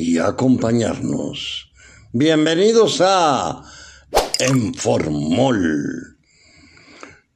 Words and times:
y 0.00 0.18
acompañarnos. 0.18 1.70
Bienvenidos 2.12 3.00
a 3.04 3.62
Enformol. 4.38 6.16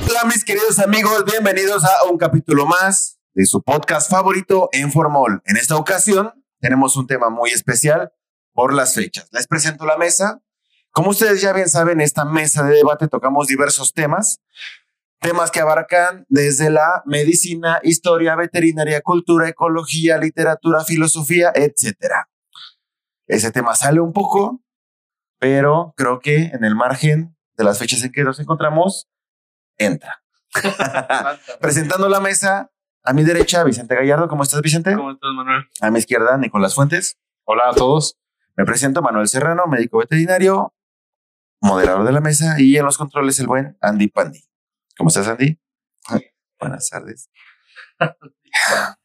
Hola 0.10 0.24
mis 0.27 0.46
queridos 0.46 0.80
amigos, 0.80 1.26
bienvenidos 1.26 1.84
a 1.84 2.05
un 2.10 2.18
capítulo 2.18 2.66
más 2.66 3.20
de 3.34 3.46
su 3.46 3.62
podcast 3.62 4.10
favorito 4.10 4.70
Enformol. 4.72 5.41
En 5.46 5.58
esta 5.58 5.76
ocasión 5.76 6.32
tenemos 6.62 6.96
un 6.96 7.05
tema 7.05 7.30
muy 7.30 7.49
especial 7.49 8.13
por 8.55 8.73
las 8.73 8.95
fechas. 8.95 9.27
Les 9.32 9.45
presento 9.48 9.86
la 9.86 9.98
mesa. 9.98 10.41
Como 10.91 11.09
ustedes 11.09 11.41
ya 11.41 11.52
bien 11.52 11.70
saben, 11.70 11.99
esta 11.99 12.24
mesa 12.24 12.63
de 12.63 12.77
debate 12.77 13.10
tocamos 13.10 13.48
diversos 13.48 13.93
temas, 13.93 14.40
temas 15.20 15.52
que 15.52 15.60
abarcan 15.60 16.26
desde 16.30 16.70
la 16.70 17.04
medicina, 17.05 17.80
historia, 17.84 18.35
veterinaria, 18.35 19.02
cultura, 19.02 19.49
ecología, 19.49 20.18
literatura, 20.18 20.85
filosofía, 20.85 21.52
etcétera. 21.54 22.30
Ese 23.27 23.52
tema 23.52 23.76
sale 23.76 23.99
un 23.99 24.13
poco, 24.13 24.62
pero 25.37 25.93
creo 25.98 26.21
que 26.21 26.46
en 26.46 26.63
el 26.63 26.76
margen 26.76 27.35
de 27.58 27.63
las 27.65 27.77
fechas 27.77 28.02
en 28.04 28.13
que 28.13 28.24
nos 28.24 28.40
encontramos, 28.40 29.10
entra. 29.77 30.24
Presentando 31.60 32.08
la 32.08 32.21
mesa, 32.21 32.71
a 33.04 33.12
mi 33.12 33.26
derecha, 33.26 33.65
Vicente 33.65 33.96
Gallardo. 33.96 34.30
¿Cómo 34.30 34.43
estás, 34.43 34.62
Vicente? 34.62 34.96
¿Cómo 34.96 35.12
estás, 35.12 35.32
Manuel? 35.35 35.65
A 35.82 35.91
mi 35.91 35.99
izquierda, 35.99 36.37
Nicolás 36.37 36.74
Fuentes. 36.74 37.18
Hola 37.43 37.70
a 37.70 37.74
todos. 37.74 38.18
Me 38.58 38.66
presento 38.66 39.02
Manuel 39.02 39.28
Serrano, 39.28 39.68
médico 39.68 39.98
veterinario, 39.98 40.74
moderador 41.62 42.06
de 42.06 42.12
la 42.14 42.22
mesa 42.22 42.56
y 42.58 42.78
en 42.78 42.86
los 42.86 42.98
controles 42.98 43.40
el 43.40 43.48
buen 43.48 43.78
Andy 43.82 44.08
Pandi. 44.08 44.44
¿Cómo 44.98 45.10
estás, 45.10 45.28
Andy? 45.28 45.60
Buenas 46.60 46.90
tardes. 46.90 47.30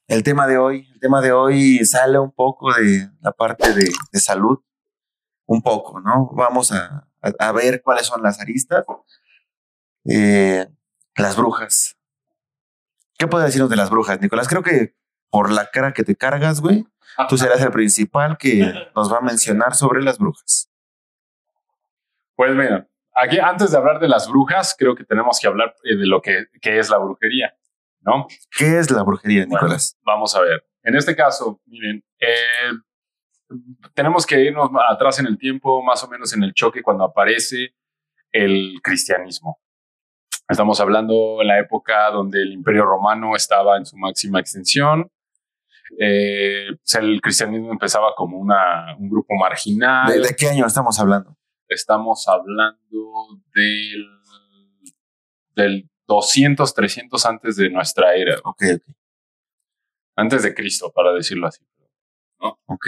El 0.06 0.22
tema 0.22 0.46
de 0.46 0.56
hoy, 0.56 0.88
el 0.92 1.00
tema 1.00 1.20
de 1.20 1.32
hoy 1.32 1.84
sale 1.84 2.18
un 2.18 2.32
poco 2.32 2.72
de 2.72 3.10
la 3.20 3.32
parte 3.32 3.74
de, 3.74 3.90
de 4.12 4.20
salud, 4.20 4.58
un 5.46 5.62
poco, 5.62 6.00
¿no? 6.00 6.30
Vamos 6.32 6.70
a, 6.70 7.08
a, 7.20 7.32
a 7.40 7.52
ver 7.52 7.82
cuáles 7.82 8.06
son 8.06 8.22
las 8.22 8.40
aristas. 8.40 8.84
Eh, 10.04 10.66
las 11.16 11.36
brujas. 11.36 11.96
¿Qué 13.18 13.26
puedes 13.26 13.46
decirnos 13.46 13.68
de 13.68 13.76
las 13.76 13.90
brujas, 13.90 14.20
Nicolás? 14.20 14.48
Creo 14.48 14.62
que 14.62 14.96
por 15.28 15.50
la 15.50 15.70
cara 15.70 15.92
que 15.92 16.04
te 16.04 16.14
cargas, 16.16 16.60
güey, 16.60 16.86
tú 17.28 17.36
serás 17.38 17.60
el 17.62 17.70
principal 17.70 18.36
que 18.38 18.72
nos 18.94 19.12
va 19.12 19.18
a 19.18 19.20
mencionar 19.22 19.74
sobre 19.74 20.02
las 20.02 20.18
brujas. 20.18 20.70
Pues 22.34 22.54
mira, 22.54 22.88
aquí 23.14 23.38
antes 23.38 23.70
de 23.70 23.76
hablar 23.76 24.00
de 24.00 24.08
las 24.08 24.28
brujas, 24.28 24.74
creo 24.78 24.94
que 24.94 25.04
tenemos 25.04 25.38
que 25.40 25.46
hablar 25.46 25.74
eh, 25.84 25.96
de 25.96 26.06
lo 26.06 26.20
que, 26.22 26.46
que 26.60 26.78
es 26.78 26.88
la 26.88 26.98
brujería, 26.98 27.54
¿no? 28.00 28.26
¿Qué 28.56 28.78
es 28.78 28.90
la 28.90 29.02
brujería, 29.02 29.44
Bueno, 29.46 29.56
Nicolás? 29.62 29.98
vamos 30.02 30.34
a 30.34 30.40
ver. 30.40 30.64
En 30.82 30.96
este 30.96 31.14
caso, 31.14 31.60
miren, 31.66 32.02
eh, 32.18 32.72
tenemos 33.94 34.24
que 34.24 34.40
irnos 34.42 34.70
atrás 34.88 35.18
en 35.18 35.26
el 35.26 35.36
tiempo, 35.36 35.82
más 35.82 36.02
o 36.04 36.08
menos 36.08 36.32
en 36.32 36.42
el 36.42 36.54
choque 36.54 36.82
cuando 36.82 37.04
aparece 37.04 37.74
el 38.32 38.80
cristianismo. 38.82 39.60
Estamos 40.48 40.80
hablando 40.80 41.38
en 41.42 41.46
la 41.48 41.58
época 41.60 42.10
donde 42.10 42.42
el 42.42 42.52
imperio 42.52 42.84
romano 42.84 43.36
estaba 43.36 43.76
en 43.76 43.84
su 43.84 43.96
máxima 43.96 44.40
extensión. 44.40 45.10
Eh, 45.98 46.66
o 46.72 46.78
sea, 46.82 47.00
el 47.00 47.20
cristianismo 47.20 47.72
empezaba 47.72 48.14
como 48.16 48.38
una, 48.38 48.96
un 48.98 49.08
grupo 49.08 49.34
marginal. 49.36 50.12
¿De, 50.12 50.20
de 50.20 50.36
qué 50.36 50.48
año 50.48 50.66
estamos 50.66 50.98
hablando? 50.98 51.36
estamos 51.70 52.26
hablando 52.28 53.40
del, 53.54 54.06
del 55.54 55.90
200, 56.06 56.74
300 56.74 57.26
antes 57.26 57.56
de 57.56 57.70
nuestra 57.70 58.14
era, 58.14 58.36
Ok, 58.44 58.62
ok, 58.74 58.94
antes 60.16 60.42
de 60.42 60.54
Cristo, 60.54 60.92
para 60.92 61.12
decirlo 61.12 61.46
así. 61.46 61.64
ok. 62.38 62.86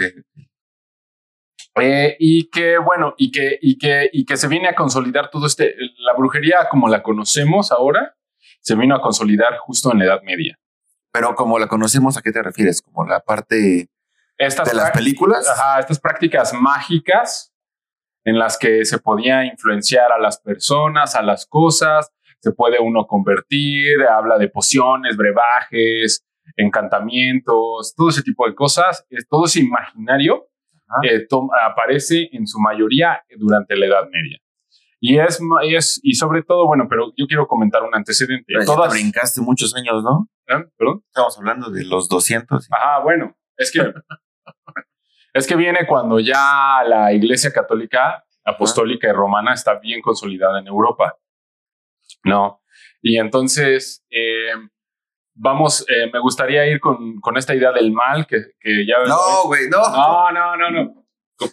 Eh, 1.81 2.15
y 2.19 2.49
que, 2.51 2.77
bueno, 2.77 3.15
y 3.17 3.31
que, 3.31 3.57
y, 3.59 3.77
que, 3.79 4.09
y 4.13 4.25
que 4.25 4.37
se 4.37 4.47
viene 4.47 4.67
a 4.67 4.75
consolidar 4.75 5.31
todo 5.31 5.47
este, 5.47 5.75
la 5.97 6.13
brujería 6.13 6.67
como 6.69 6.87
la 6.87 7.01
conocemos 7.01 7.71
ahora, 7.71 8.15
se 8.59 8.75
vino 8.75 8.95
a 8.95 9.01
consolidar 9.01 9.57
justo 9.57 9.91
en 9.91 9.99
la 9.99 10.05
Edad 10.05 10.21
Media. 10.21 10.59
Pero 11.13 11.35
como 11.35 11.59
la 11.59 11.67
conocemos, 11.67 12.17
¿a 12.17 12.21
qué 12.21 12.31
te 12.31 12.41
refieres? 12.41 12.81
¿Como 12.81 13.05
la 13.05 13.19
parte 13.19 13.87
Estas 14.37 14.69
de 14.69 14.75
las 14.75 14.91
películas? 14.91 15.47
Ajá, 15.47 15.79
estas 15.79 15.99
prácticas 15.99 16.53
mágicas 16.53 17.53
en 18.25 18.39
las 18.39 18.57
que 18.57 18.83
se 18.83 18.97
podía 18.97 19.45
influenciar 19.45 20.11
a 20.11 20.19
las 20.19 20.39
personas, 20.39 21.15
a 21.15 21.21
las 21.21 21.45
cosas, 21.45 22.11
se 22.39 22.51
puede 22.51 22.79
uno 22.79 23.05
convertir, 23.05 24.01
habla 24.03 24.37
de 24.37 24.49
pociones, 24.49 25.15
brebajes, 25.15 26.25
encantamientos, 26.57 27.93
todo 27.95 28.09
ese 28.09 28.23
tipo 28.23 28.47
de 28.47 28.55
cosas, 28.55 29.05
todo 29.29 29.45
ese 29.45 29.59
imaginario 29.59 30.47
eh, 31.03 31.27
aparece 31.61 32.29
en 32.31 32.47
su 32.47 32.59
mayoría 32.59 33.23
durante 33.37 33.75
la 33.75 33.85
Edad 33.85 34.09
Media. 34.11 34.39
Y 35.05 35.19
es, 35.19 35.37
y 35.67 35.75
es, 35.75 35.99
y 36.01 36.13
sobre 36.13 36.43
todo, 36.43 36.65
bueno, 36.65 36.87
pero 36.89 37.11
yo 37.17 37.27
quiero 37.27 37.45
comentar 37.45 37.83
un 37.83 37.93
antecedente. 37.93 38.53
Ya 38.53 38.61
te 38.61 38.65
Todas, 38.65 38.93
brincaste 38.93 39.41
muchos 39.41 39.75
años, 39.75 40.01
¿no? 40.01 40.29
¿Eh? 40.47 40.63
¿Perdón? 40.77 41.03
Estamos 41.07 41.37
hablando 41.37 41.69
de 41.69 41.83
los 41.83 42.07
200. 42.07 42.69
Ajá, 42.71 42.99
bueno, 43.01 43.35
es 43.57 43.69
que 43.69 43.79
es 45.33 45.45
que 45.45 45.57
viene 45.57 45.85
cuando 45.87 46.21
ya 46.21 46.83
la 46.87 47.11
Iglesia 47.11 47.51
Católica 47.51 48.23
Apostólica 48.45 49.09
y 49.09 49.11
Romana 49.11 49.53
está 49.53 49.77
bien 49.77 50.01
consolidada 50.01 50.59
en 50.59 50.67
Europa, 50.67 51.17
no. 52.23 52.61
Y 53.01 53.17
entonces 53.17 54.05
eh, 54.09 54.53
vamos, 55.33 55.85
eh, 55.89 56.09
me 56.13 56.19
gustaría 56.19 56.65
ir 56.65 56.79
con, 56.79 57.19
con 57.19 57.35
esta 57.35 57.53
idea 57.53 57.73
del 57.73 57.91
mal 57.91 58.25
que, 58.25 58.37
que 58.57 58.85
ya 58.87 59.03
No, 59.05 59.47
güey, 59.47 59.67
no. 59.69 59.81
no, 59.81 60.31
no, 60.31 60.55
no, 60.55 60.71
no. 60.71 61.05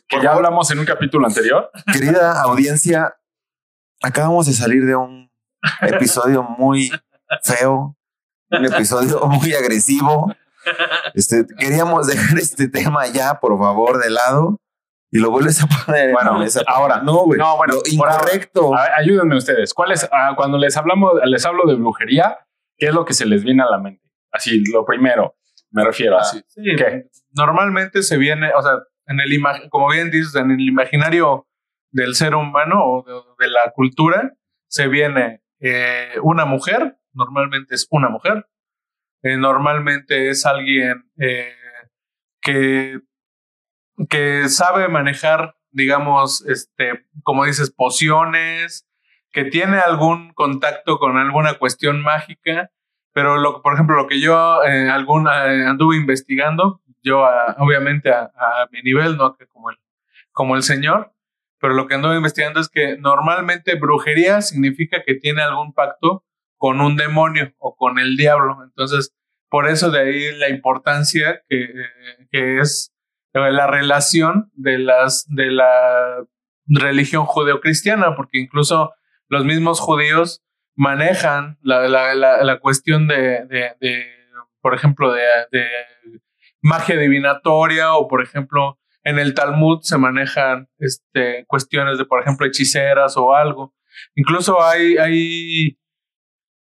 Que 0.07 0.21
ya 0.23 0.35
hablamos 0.35 0.71
en 0.71 0.79
un 0.79 0.85
capítulo 0.85 1.27
anterior. 1.27 1.69
Querida 1.93 2.43
audiencia, 2.43 3.17
acabamos 4.03 4.47
de 4.47 4.53
salir 4.53 4.85
de 4.87 4.97
un 4.97 5.31
episodio 5.83 6.43
muy 6.43 6.91
feo, 7.43 7.97
un 8.51 8.65
episodio 8.65 9.21
muy 9.27 9.55
agresivo. 9.55 10.35
Este, 11.15 11.47
queríamos 11.59 12.07
dejar 12.07 12.39
este 12.39 12.69
tema 12.69 13.07
ya, 13.07 13.41
por 13.41 13.59
favor, 13.59 14.03
de 14.03 14.11
lado 14.11 14.59
y 15.11 15.19
lo 15.19 15.31
vuelves 15.31 15.63
a 15.63 15.67
poner 15.67 16.11
en 16.11 16.15
Bueno, 16.15 16.35
la 16.35 16.39
mesa. 16.39 16.63
ahora. 16.67 17.01
no, 17.03 17.25
güey. 17.25 17.39
No, 17.39 17.57
bueno, 17.57 17.75
lo 17.75 17.81
por 17.99 18.09
ahora. 18.09 18.23
incorrecto. 18.23 18.77
A 18.77 18.83
ver, 18.83 18.93
ayúdenme 18.99 19.37
ustedes. 19.37 19.73
¿Cuál 19.75 19.93
es, 19.93 20.09
ah, 20.13 20.35
cuando 20.37 20.59
les 20.59 20.77
hablamos, 20.77 21.15
les 21.25 21.45
hablo 21.47 21.65
de 21.67 21.75
brujería, 21.77 22.39
qué 22.77 22.87
es 22.89 22.95
lo 22.95 23.05
que 23.05 23.15
se 23.15 23.27
les 23.27 23.43
viene 23.43 23.63
a 23.63 23.71
la 23.71 23.79
mente? 23.79 24.03
Así, 24.33 24.63
lo 24.73 24.85
primero, 24.85 25.35
me 25.71 25.85
refiero 25.85 26.19
así. 26.19 26.41
Sí, 26.49 26.63
¿Qué? 26.77 27.07
normalmente 27.33 28.03
se 28.03 28.17
viene, 28.19 28.53
o 28.55 28.63
sea, 28.63 28.73
en 29.07 29.19
el 29.21 29.33
ima- 29.33 29.69
como 29.71 29.89
bien 29.89 30.11
dices, 30.11 30.35
en 30.37 30.51
el 30.53 30.61
imaginario 30.61 31.47
del 31.91 32.15
ser 32.15 32.35
humano 32.35 32.85
o 32.85 33.05
de, 33.39 33.49
la 33.49 33.73
cultura, 33.75 34.33
se 34.69 34.89
viene 34.89 35.43
eh, 35.61 36.15
una 36.23 36.45
mujer, 36.45 36.99
normalmente 37.13 37.75
es 37.75 37.87
una 37.91 38.09
mujer, 38.09 38.47
eh, 39.23 39.37
normalmente 39.37 40.31
es 40.31 40.47
alguien 40.47 41.11
eh, 41.19 41.55
que, 42.41 43.01
que 44.09 44.49
sabe 44.49 44.89
manejar, 44.89 45.57
digamos, 45.71 46.47
este, 46.47 47.07
como 47.23 47.45
dices, 47.45 47.71
pociones, 47.71 48.87
que 49.33 49.45
tiene 49.45 49.79
algún 49.79 50.33
contacto 50.33 50.99
con 50.99 51.17
alguna 51.17 51.55
cuestión 51.55 52.03
mágica, 52.03 52.71
pero 53.13 53.37
lo, 53.39 53.63
por 53.63 53.75
ejemplo, 53.75 53.97
lo 53.97 54.07
que 54.07 54.21
yo 54.21 54.63
anduve 54.63 55.97
investigando, 55.97 56.81
yo 57.03 57.27
obviamente 57.59 58.13
a, 58.13 58.31
a 58.35 58.69
mi 58.71 58.83
nivel, 58.83 59.17
no 59.17 59.37
como 59.53 59.71
el, 59.71 59.77
como 60.33 60.57
el 60.57 60.63
señor, 60.63 61.13
pero 61.61 61.75
lo 61.75 61.87
que 61.87 61.95
anduve 61.95 62.17
investigando 62.17 62.61
es 62.61 62.69
que 62.69 62.97
normalmente 62.97 63.75
brujería 63.75 64.41
significa 64.41 65.03
que 65.05 65.15
tiene 65.15 65.43
algún 65.43 65.75
pacto 65.75 66.25
con 66.57 66.81
un 66.81 66.97
demonio 66.97 67.53
o 67.59 67.77
con 67.77 67.99
el 67.99 68.17
diablo. 68.17 68.59
Entonces, 68.65 69.15
por 69.49 69.69
eso 69.69 69.91
de 69.91 70.01
ahí 70.01 70.39
la 70.39 70.49
importancia 70.49 71.43
que, 71.49 71.69
es 72.33 72.95
eh, 73.35 73.51
la 73.51 73.67
relación 73.67 74.51
de 74.55 74.79
las 74.79 75.27
de 75.29 75.51
la 75.51 76.25
religión 76.67 77.27
judeocristiana, 77.27 78.15
porque 78.15 78.39
incluso 78.39 78.93
los 79.29 79.45
mismos 79.45 79.81
judíos 79.81 80.43
manejan 80.77 81.59
la, 81.63 81.89
la, 81.89 82.15
la, 82.15 82.61
cuestión 82.61 83.07
de, 83.09 83.45
de, 83.47 83.73
de, 83.81 84.07
por 84.61 84.75
ejemplo, 84.75 85.13
de, 85.13 85.23
de 85.51 85.67
magia 86.63 86.97
divinatoria 86.97 87.95
o, 87.95 88.09
por 88.09 88.23
ejemplo, 88.23 88.79
en 89.11 89.19
el 89.19 89.35
Talmud 89.35 89.81
se 89.83 89.99
manejan 89.99 90.69
este, 90.79 91.45
cuestiones 91.47 91.99
de, 91.99 92.05
por 92.05 92.21
ejemplo, 92.21 92.47
hechiceras 92.47 93.17
o 93.17 93.35
algo. 93.35 93.75
Incluso 94.15 94.63
hay, 94.63 94.97
hay 94.97 95.79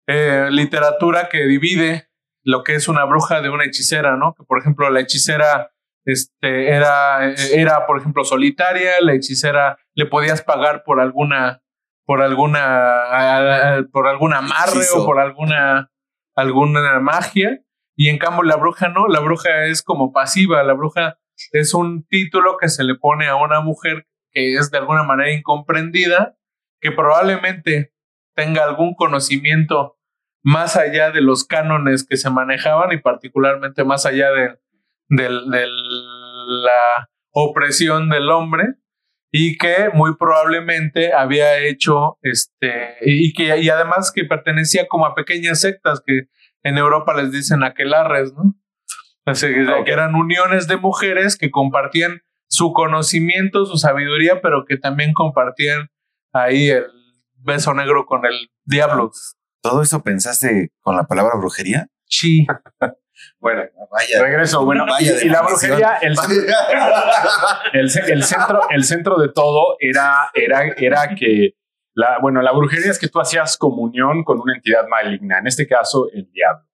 eh, 0.08 0.48
literatura 0.52 1.30
que 1.30 1.46
divide 1.46 2.10
lo 2.44 2.64
que 2.64 2.76
es 2.76 2.88
una 2.88 3.04
bruja 3.04 3.42
de 3.42 3.50
una 3.50 3.66
hechicera, 3.66 4.16
¿no? 4.16 4.34
Que, 4.34 4.44
por 4.46 4.60
ejemplo, 4.60 4.90
la 4.90 5.02
hechicera 5.02 5.72
este, 6.06 6.70
era, 6.70 7.34
era, 7.54 7.86
por 7.86 8.00
ejemplo, 8.00 8.24
solitaria, 8.24 8.92
la 9.02 9.14
hechicera 9.14 9.78
le 9.94 10.06
podías 10.06 10.42
pagar 10.42 10.84
por 10.86 11.02
alguna, 11.02 11.62
por 12.06 12.22
alguna, 12.22 13.84
por 13.92 14.08
algún 14.08 14.34
amarre 14.34 14.86
o 14.96 15.06
por 15.06 15.20
alguna, 15.20 15.92
alguna 16.36 17.00
magia. 17.02 17.60
Y 17.98 18.10
en 18.10 18.20
cambio 18.20 18.44
la 18.44 18.56
bruja 18.56 18.88
no, 18.88 19.08
la 19.08 19.20
bruja 19.20 19.66
es 19.66 19.82
como 19.82 20.14
pasiva, 20.14 20.64
la 20.64 20.74
bruja 20.74 21.18
es 21.52 21.74
un 21.74 22.06
título 22.06 22.58
que 22.60 22.70
se 22.70 22.84
le 22.84 22.96
pone 22.96 23.28
a 23.28 23.36
una 23.36 23.62
mujer 23.62 24.08
que 24.32 24.56
es 24.56 24.72
de 24.72 24.78
alguna 24.78 25.04
manera 25.04 25.32
incomprendida, 25.32 26.38
que 26.80 26.92
probablemente 26.92 27.94
tenga 28.36 28.64
algún 28.64 28.94
conocimiento 28.94 29.98
más 30.44 30.78
allá 30.78 31.12
de 31.12 31.22
los 31.22 31.46
cánones 31.46 32.06
que 32.08 32.18
se 32.18 32.30
manejaban 32.30 32.92
y 32.92 32.98
particularmente 32.98 33.84
más 33.84 34.06
allá 34.06 34.30
de, 34.32 34.58
de, 35.10 35.30
la 35.30 37.10
opresión 37.32 38.10
del 38.10 38.30
hombre 38.30 38.76
y 39.32 39.58
que 39.58 39.90
muy 39.94 40.16
probablemente 40.16 41.14
había 41.14 41.58
hecho 41.58 42.18
este 42.22 42.96
y 43.02 43.34
que 43.34 43.58
y 43.58 43.70
además 43.70 44.12
que 44.14 44.24
pertenecía 44.24 44.88
como 44.88 45.06
a 45.06 45.16
pequeñas 45.16 45.60
sectas 45.60 46.02
que 46.06 46.30
en 46.64 46.78
Europa 46.78 47.14
les 47.14 47.32
dicen 47.32 47.64
aquelarres, 47.64 48.34
¿no? 48.34 48.56
Así 49.32 49.48
que 49.86 49.92
eran 49.92 50.16
uniones 50.16 50.68
de 50.68 50.78
mujeres 50.78 51.38
que 51.38 51.52
compartían 51.52 52.22
su 52.48 52.72
conocimiento, 52.72 53.66
su 53.66 53.76
sabiduría, 53.76 54.40
pero 54.42 54.64
que 54.66 54.78
también 54.78 55.12
compartían 55.12 55.90
ahí 56.32 56.70
el 56.70 56.86
beso 57.36 57.74
negro 57.74 58.06
con 58.06 58.26
el 58.26 58.50
diablo. 58.64 59.12
¿Todo 59.62 59.82
eso 59.82 60.02
pensaste 60.02 60.72
con 60.80 60.96
la 60.96 61.04
palabra 61.04 61.36
brujería? 61.38 61.88
Sí. 62.06 62.48
Bueno, 63.40 63.64
vaya. 63.92 64.22
Regreso. 64.22 64.64
Bueno, 64.64 64.86
y, 65.00 65.28
la 65.28 65.42
brujería, 65.42 65.98
el, 66.04 66.12
el, 67.74 67.90
centro, 68.24 68.62
el 68.70 68.84
centro 68.84 69.18
de 69.18 69.30
todo 69.30 69.76
era, 69.80 70.30
era, 70.36 70.62
era 70.78 71.16
que 71.16 71.56
la, 71.96 72.20
bueno, 72.22 72.44
la 72.44 72.52
brujería 72.52 72.92
es 72.92 73.00
que 73.00 73.08
tú 73.08 73.20
hacías 73.20 73.58
comunión 73.58 74.24
con 74.24 74.40
una 74.40 74.54
entidad 74.54 74.88
maligna, 74.88 75.40
en 75.40 75.48
este 75.48 75.66
caso 75.66 76.08
el 76.14 76.30
diablo. 76.32 76.68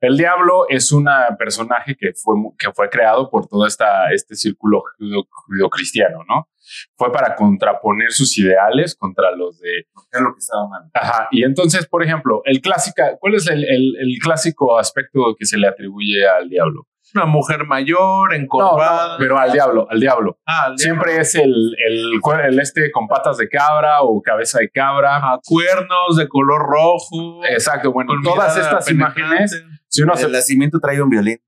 El 0.00 0.16
diablo 0.16 0.66
es 0.68 0.92
un 0.92 1.08
personaje 1.38 1.96
que 1.96 2.12
fue, 2.14 2.34
que 2.58 2.72
fue 2.72 2.88
creado 2.88 3.30
por 3.30 3.46
todo 3.46 3.66
esta, 3.66 4.12
este 4.12 4.34
círculo 4.34 4.82
judio-cristiano, 4.98 6.24
¿no? 6.28 6.48
Fue 6.96 7.10
para 7.10 7.34
contraponer 7.34 8.12
sus 8.12 8.36
ideales 8.38 8.94
contra 8.94 9.34
los 9.34 9.58
de... 9.58 9.86
lo 10.20 10.34
que 10.34 10.38
estaba 10.38 10.68
mal. 10.68 10.82
Ajá. 10.92 11.28
Y 11.30 11.44
entonces, 11.44 11.86
por 11.86 12.02
ejemplo, 12.02 12.42
el 12.44 12.60
clásica, 12.60 13.16
¿cuál 13.18 13.34
es 13.36 13.48
el, 13.48 13.64
el, 13.64 13.96
el 13.98 14.18
clásico 14.22 14.78
aspecto 14.78 15.34
que 15.38 15.46
se 15.46 15.56
le 15.56 15.66
atribuye 15.66 16.28
al 16.28 16.48
diablo? 16.48 16.86
Una 17.14 17.26
mujer 17.26 17.64
mayor, 17.66 18.34
encorvada. 18.34 19.16
pero 19.18 19.38
al 19.38 19.52
diablo, 19.52 19.86
al 19.90 20.00
diablo. 20.00 20.38
Ah, 20.46 20.72
Siempre 20.76 21.18
es 21.18 21.34
el, 21.34 21.74
el, 21.86 22.20
el, 22.44 22.58
este 22.58 22.90
con 22.90 23.06
patas 23.08 23.38
de 23.38 23.48
cabra 23.48 24.02
o 24.02 24.20
cabeza 24.22 24.58
de 24.58 24.70
cabra. 24.70 25.16
A 25.16 25.40
cuernos 25.44 26.16
de 26.16 26.28
color 26.28 26.60
rojo. 26.60 27.44
Exacto, 27.48 27.92
bueno, 27.92 28.12
todas 28.22 28.56
estas 28.56 28.90
imágenes. 28.90 29.64
Si 29.88 30.02
uno 30.02 30.14
el 30.14 30.32
nacimiento 30.32 30.78
trae 30.80 31.00
un 31.00 31.10
violín. 31.10 31.38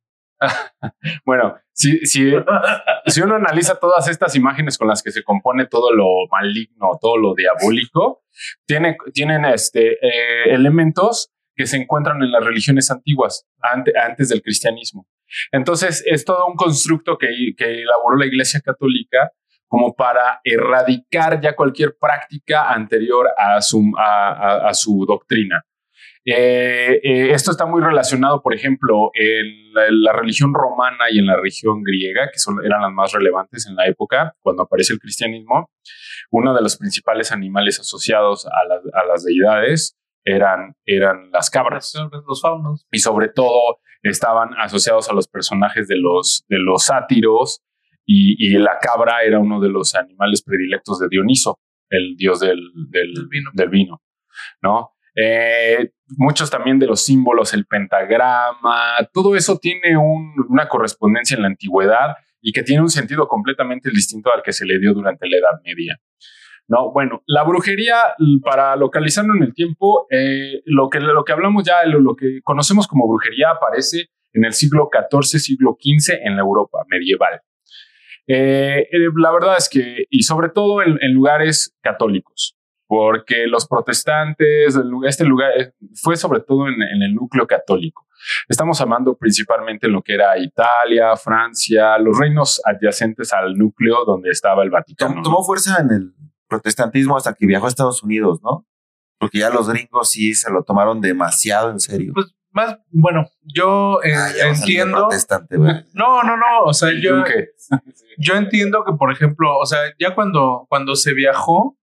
bueno, 1.26 1.56
si, 1.72 1.98
si, 2.06 2.32
si 3.06 3.20
uno 3.20 3.34
analiza 3.34 3.78
todas 3.78 4.08
estas 4.08 4.34
imágenes 4.36 4.78
con 4.78 4.88
las 4.88 5.02
que 5.02 5.10
se 5.10 5.22
compone 5.22 5.66
todo 5.66 5.92
lo 5.92 6.06
maligno, 6.30 6.98
todo 7.00 7.18
lo 7.18 7.34
diabólico, 7.34 8.22
tiene, 8.66 8.96
tienen 9.12 9.44
este, 9.44 9.92
eh, 9.92 10.54
elementos 10.54 11.30
que 11.54 11.66
se 11.66 11.76
encuentran 11.76 12.22
en 12.22 12.32
las 12.32 12.44
religiones 12.44 12.90
antiguas, 12.90 13.46
antes 13.60 14.30
del 14.30 14.42
cristianismo. 14.42 15.06
Entonces, 15.52 16.02
es 16.06 16.24
todo 16.24 16.46
un 16.46 16.56
constructo 16.56 17.18
que, 17.18 17.28
elaboró 17.58 18.16
la 18.16 18.26
Iglesia 18.26 18.60
Católica 18.60 19.30
como 19.66 19.94
para 19.94 20.40
erradicar 20.42 21.40
ya 21.40 21.54
cualquier 21.54 21.96
práctica 21.96 22.72
anterior 22.72 23.28
a 23.36 23.60
su, 23.60 23.92
a, 23.96 24.70
su 24.74 25.04
doctrina. 25.06 25.64
Eh, 26.24 27.00
eh, 27.02 27.30
esto 27.32 27.52
está 27.52 27.66
muy 27.66 27.80
relacionado, 27.80 28.42
por 28.42 28.54
ejemplo, 28.54 29.10
en 29.14 29.72
la, 30.02 30.12
religión 30.12 30.52
romana 30.52 31.04
y 31.10 31.18
en 31.18 31.26
la 31.26 31.36
religión 31.36 31.82
griega, 31.82 32.28
que 32.32 32.38
son, 32.38 32.64
eran 32.64 32.82
las 32.82 32.92
más 32.92 33.12
relevantes 33.12 33.66
en 33.66 33.76
la 33.76 33.86
época, 33.86 34.34
cuando 34.40 34.64
aparece 34.64 34.92
el 34.92 34.98
cristianismo. 34.98 35.70
Uno 36.30 36.54
de 36.54 36.62
los 36.62 36.76
principales 36.76 37.32
animales 37.32 37.78
asociados 37.80 38.46
a, 38.46 38.50
a 38.50 39.06
las 39.06 39.24
deidades 39.24 39.96
eran, 40.24 40.74
eran 40.84 41.30
las 41.30 41.50
cabras. 41.50 41.94
Los 42.26 42.42
faunos. 42.42 42.86
Y 42.90 42.98
sobre 42.98 43.28
todo 43.28 43.78
estaban 44.02 44.50
asociados 44.58 45.08
a 45.08 45.14
los 45.14 45.28
personajes 45.28 45.88
de 45.88 45.96
los, 45.96 46.44
de 46.48 46.58
los 46.58 46.84
sátiros 46.84 47.62
y, 48.06 48.58
la 48.58 48.78
cabra 48.80 49.22
era 49.22 49.38
uno 49.38 49.60
de 49.60 49.68
los 49.68 49.94
animales 49.94 50.42
predilectos 50.42 50.98
de 50.98 51.06
Dioniso, 51.08 51.60
el 51.88 52.16
dios 52.16 52.40
del, 52.40 52.58
del, 52.90 53.28
vino. 53.30 53.50
Del 53.54 53.68
vino 53.68 54.02
¿no? 54.62 54.92
Eh, 55.14 55.90
muchos 56.16 56.50
también 56.50 56.78
de 56.78 56.86
los 56.86 57.04
símbolos, 57.04 57.52
el 57.54 57.66
pentagrama, 57.66 58.96
todo 59.12 59.36
eso 59.36 59.58
tiene 59.58 59.96
una 59.96 60.68
correspondencia 60.68 61.36
en 61.36 61.42
la 61.42 61.48
antigüedad 61.48 62.16
y 62.40 62.52
que 62.52 62.62
tiene 62.62 62.82
un 62.82 62.90
sentido 62.90 63.28
completamente 63.28 63.90
distinto 63.90 64.32
al 64.32 64.42
que 64.42 64.52
se 64.52 64.64
le 64.64 64.78
dio 64.78 64.94
durante 64.94 65.28
la 65.28 65.36
Edad 65.38 65.60
Media. 65.64 66.00
No, 66.70 66.92
bueno, 66.92 67.24
la 67.26 67.42
brujería, 67.42 67.96
para 68.44 68.76
localizarlo 68.76 69.34
en 69.34 69.42
el 69.42 69.54
tiempo, 69.54 70.06
eh, 70.08 70.62
lo, 70.66 70.88
que, 70.88 71.00
lo 71.00 71.24
que 71.24 71.32
hablamos 71.32 71.64
ya, 71.64 71.84
lo, 71.84 72.14
que 72.14 72.40
conocemos 72.44 72.86
como 72.86 73.08
brujería 73.08 73.50
aparece 73.50 74.10
en 74.32 74.44
el 74.44 74.52
siglo 74.52 74.88
XIV, 74.88 75.40
siglo 75.40 75.76
XV 75.80 76.20
en 76.22 76.36
la 76.36 76.42
Europa 76.42 76.84
medieval. 76.88 77.40
Eh, 78.28 78.86
eh, 78.88 78.98
la 79.16 79.32
verdad 79.32 79.56
es 79.58 79.68
que, 79.68 80.04
y 80.10 80.22
sobre 80.22 80.50
todo 80.50 80.80
en, 80.80 81.12
lugares 81.12 81.76
católicos, 81.82 82.56
porque 82.86 83.48
los 83.48 83.66
protestantes, 83.66 84.78
este 85.08 85.24
lugar 85.24 85.50
fue 86.00 86.14
sobre 86.14 86.38
todo 86.38 86.68
en, 86.68 87.02
el 87.02 87.14
núcleo 87.16 87.48
católico. 87.48 88.06
Estamos 88.48 88.80
hablando 88.80 89.16
principalmente 89.16 89.88
en 89.88 89.94
lo 89.94 90.02
que 90.02 90.14
era 90.14 90.38
Italia, 90.38 91.16
Francia, 91.16 91.98
los 91.98 92.16
reinos 92.16 92.62
adyacentes 92.64 93.32
al 93.32 93.54
núcleo 93.58 94.04
donde 94.04 94.30
estaba 94.30 94.62
el 94.62 94.70
Vaticano. 94.70 95.20
Tomó 95.22 95.42
fuerza 95.42 95.80
en 95.80 95.90
el 95.90 96.19
protestantismo 96.50 97.16
hasta 97.16 97.32
que 97.32 97.46
viajó 97.46 97.64
a 97.64 97.68
Estados 97.68 98.02
Unidos, 98.02 98.40
¿no? 98.42 98.66
Porque 99.18 99.38
ya 99.38 99.50
los 99.50 99.68
gringos 99.68 100.10
sí 100.10 100.34
se 100.34 100.50
lo 100.50 100.64
tomaron 100.64 101.00
demasiado 101.00 101.70
en 101.70 101.80
serio. 101.80 102.12
Pues 102.14 102.34
más, 102.52 102.78
bueno, 102.90 103.26
yo 103.42 104.02
eh, 104.02 104.14
ah, 104.14 104.30
entiendo. 104.48 105.08
no, 105.92 106.22
no, 106.22 106.36
no. 106.36 106.64
O 106.64 106.74
sea, 106.74 106.90
yo, 107.00 107.22
yo 108.18 108.34
entiendo 108.34 108.84
que, 108.84 108.92
por 108.94 109.12
ejemplo, 109.12 109.56
o 109.56 109.66
sea, 109.66 109.78
ya 109.98 110.14
cuando, 110.14 110.66
cuando 110.68 110.96
se 110.96 111.14
viajó, 111.14 111.78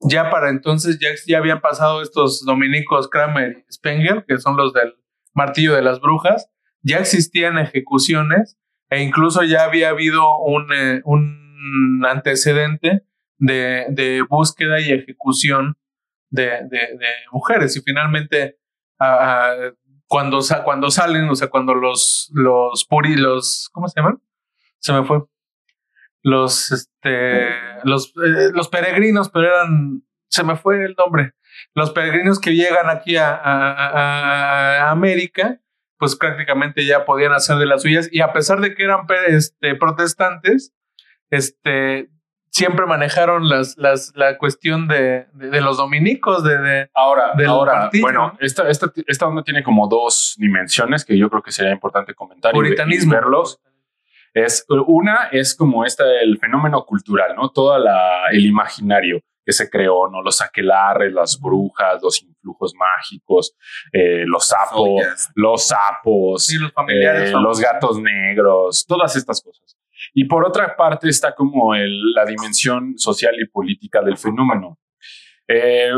ya 0.00 0.30
para 0.30 0.50
entonces 0.50 0.98
ya, 1.00 1.08
ya 1.26 1.38
habían 1.38 1.60
pasado 1.60 2.02
estos 2.02 2.44
dominicos 2.44 3.08
Kramer 3.08 3.64
y 3.68 3.72
Spenger, 3.72 4.24
que 4.28 4.38
son 4.38 4.56
los 4.56 4.72
del 4.74 4.94
martillo 5.32 5.74
de 5.74 5.82
las 5.82 6.00
brujas, 6.00 6.50
ya 6.82 6.98
existían 6.98 7.58
ejecuciones 7.58 8.58
e 8.90 9.02
incluso 9.02 9.42
ya 9.42 9.64
había 9.64 9.88
habido 9.88 10.38
un, 10.38 10.70
eh, 10.74 11.00
un 11.04 12.04
antecedente 12.06 13.06
de, 13.46 14.24
búsqueda 14.28 14.80
y 14.80 14.92
ejecución 14.92 15.76
de, 16.30 16.62
de, 16.68 17.08
mujeres. 17.32 17.76
Y 17.76 17.80
finalmente, 17.82 18.58
cuando, 20.06 20.40
cuando 20.64 20.90
salen, 20.90 21.28
o 21.28 21.34
sea, 21.34 21.48
cuando 21.48 21.74
los, 21.74 22.30
los 22.32 22.84
puri, 22.84 23.16
los, 23.16 23.68
¿cómo 23.72 23.88
se 23.88 24.00
llaman? 24.00 24.20
Se 24.78 24.92
me 24.92 25.04
fue. 25.04 25.24
Los, 26.22 26.72
este, 26.72 27.50
los, 27.84 28.14
eh, 28.16 28.50
los 28.54 28.68
peregrinos, 28.68 29.28
pero 29.28 29.46
eran, 29.48 30.02
se 30.28 30.42
me 30.42 30.56
fue 30.56 30.84
el 30.84 30.94
nombre. 30.96 31.34
Los 31.74 31.90
peregrinos 31.90 32.40
que 32.40 32.54
llegan 32.54 32.88
aquí 32.88 33.16
a, 33.16 33.34
a, 33.34 34.90
América, 34.90 35.60
pues 35.98 36.16
prácticamente 36.16 36.84
ya 36.86 37.04
podían 37.04 37.32
hacer 37.32 37.56
de 37.56 37.66
las 37.66 37.82
suyas. 37.82 38.08
Y 38.10 38.20
a 38.20 38.32
pesar 38.32 38.60
de 38.60 38.74
que 38.74 38.84
eran 38.84 39.00
este, 39.28 39.74
protestantes, 39.74 40.74
este, 41.30 42.08
siempre 42.54 42.86
manejaron 42.86 43.48
las, 43.48 43.76
las, 43.76 44.12
la 44.14 44.38
cuestión 44.38 44.86
de, 44.86 45.26
de, 45.32 45.60
los 45.60 45.76
dominicos, 45.76 46.44
de, 46.44 46.56
de 46.56 46.90
ahora, 46.94 47.32
ahora 47.48 47.90
bueno, 48.00 48.36
esta, 48.38 48.68
esta, 48.68 48.92
esta 49.08 49.26
onda 49.26 49.42
tiene 49.42 49.64
como 49.64 49.88
dos 49.88 50.36
dimensiones 50.38 51.04
que 51.04 51.18
yo 51.18 51.28
creo 51.28 51.42
que 51.42 51.50
sería 51.50 51.72
importante 51.72 52.14
comentar 52.14 52.54
y, 52.54 53.06
verlos. 53.08 53.60
Es 54.32 54.66
una 54.68 55.28
es 55.32 55.54
como 55.54 55.84
esta 55.84 56.04
el 56.20 56.38
fenómeno 56.38 56.84
cultural, 56.84 57.34
¿no? 57.36 57.50
Todo 57.50 57.76
el 58.30 58.46
imaginario 58.46 59.20
que 59.44 59.52
se 59.52 59.68
creó, 59.68 60.08
¿no? 60.08 60.22
Los 60.22 60.40
aquelares, 60.40 61.12
las 61.12 61.38
brujas, 61.40 62.00
los 62.02 62.22
influjos 62.22 62.72
mágicos, 62.74 63.54
eh, 63.92 64.24
los 64.26 64.48
sapos, 64.48 65.02
los 65.34 65.68
sapos, 65.68 66.52
los, 66.60 66.72
familiares 66.72 67.30
eh, 67.30 67.32
los 67.32 67.60
gatos 67.60 68.00
negros, 68.00 68.86
todas 68.86 69.16
estas 69.16 69.42
cosas. 69.42 69.76
Y 70.12 70.24
por 70.24 70.46
otra 70.46 70.76
parte 70.76 71.08
está 71.08 71.34
como 71.34 71.74
la 71.74 72.24
dimensión 72.24 72.98
social 72.98 73.34
y 73.40 73.46
política 73.46 74.02
del 74.02 74.16
fenómeno. 74.16 74.78
Eh, 75.46 75.90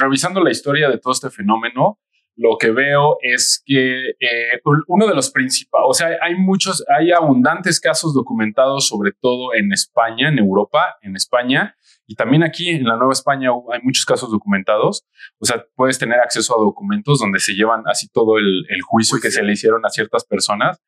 revisando 0.00 0.42
la 0.42 0.50
historia 0.50 0.88
de 0.88 0.98
todo 0.98 1.12
este 1.12 1.30
fenómeno, 1.30 1.98
lo 2.36 2.56
que 2.58 2.72
veo 2.72 3.18
es 3.22 3.62
que 3.64 4.10
eh, 4.10 4.60
uno 4.88 5.06
de 5.06 5.14
los 5.14 5.30
principales, 5.30 5.86
o 5.88 5.94
sea, 5.94 6.08
hay 6.20 6.34
muchos, 6.34 6.84
hay 6.98 7.12
abundantes 7.12 7.78
casos 7.78 8.12
documentados, 8.12 8.88
sobre 8.88 9.12
todo 9.12 9.54
en 9.54 9.72
España, 9.72 10.28
en 10.28 10.38
Europa, 10.38 10.96
en 11.02 11.14
España, 11.14 11.76
y 12.06 12.16
también 12.16 12.42
aquí 12.42 12.70
en 12.70 12.84
la 12.84 12.96
Nueva 12.96 13.12
España 13.12 13.50
hay 13.72 13.80
muchos 13.82 14.04
casos 14.04 14.30
documentados. 14.30 15.06
O 15.38 15.46
sea, 15.46 15.64
puedes 15.74 15.98
tener 15.98 16.20
acceso 16.20 16.54
a 16.54 16.62
documentos 16.62 17.18
donde 17.18 17.38
se 17.38 17.54
llevan 17.54 17.82
así 17.86 18.08
todo 18.08 18.38
el, 18.38 18.64
juicio 18.86 19.18
que 19.22 19.30
se 19.30 19.42
le 19.42 19.52
hicieron 19.52 19.84
a 19.86 19.88
ciertas 19.88 20.24
personas. 20.24 20.82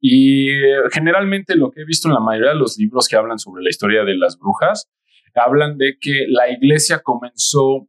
Y 0.00 0.50
eh, 0.50 0.82
generalmente 0.92 1.56
lo 1.56 1.70
que 1.70 1.82
he 1.82 1.84
visto 1.84 2.08
en 2.08 2.14
la 2.14 2.20
mayoría 2.20 2.50
de 2.50 2.58
los 2.58 2.78
libros 2.78 3.08
que 3.08 3.16
hablan 3.16 3.38
sobre 3.38 3.62
la 3.62 3.70
historia 3.70 4.04
de 4.04 4.16
las 4.16 4.38
brujas, 4.38 4.88
hablan 5.34 5.78
de 5.78 5.96
que 6.00 6.26
la 6.28 6.50
iglesia 6.50 7.00
comenzó 7.00 7.88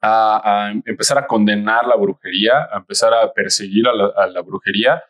a, 0.00 0.72
empezar 0.84 1.18
a 1.18 1.26
condenar 1.26 1.86
la 1.86 1.96
brujería, 1.96 2.68
a 2.72 2.78
empezar 2.78 3.12
a 3.12 3.32
perseguir 3.32 3.84
a 3.88 4.26
la, 4.28 4.42
brujería, 4.42 5.02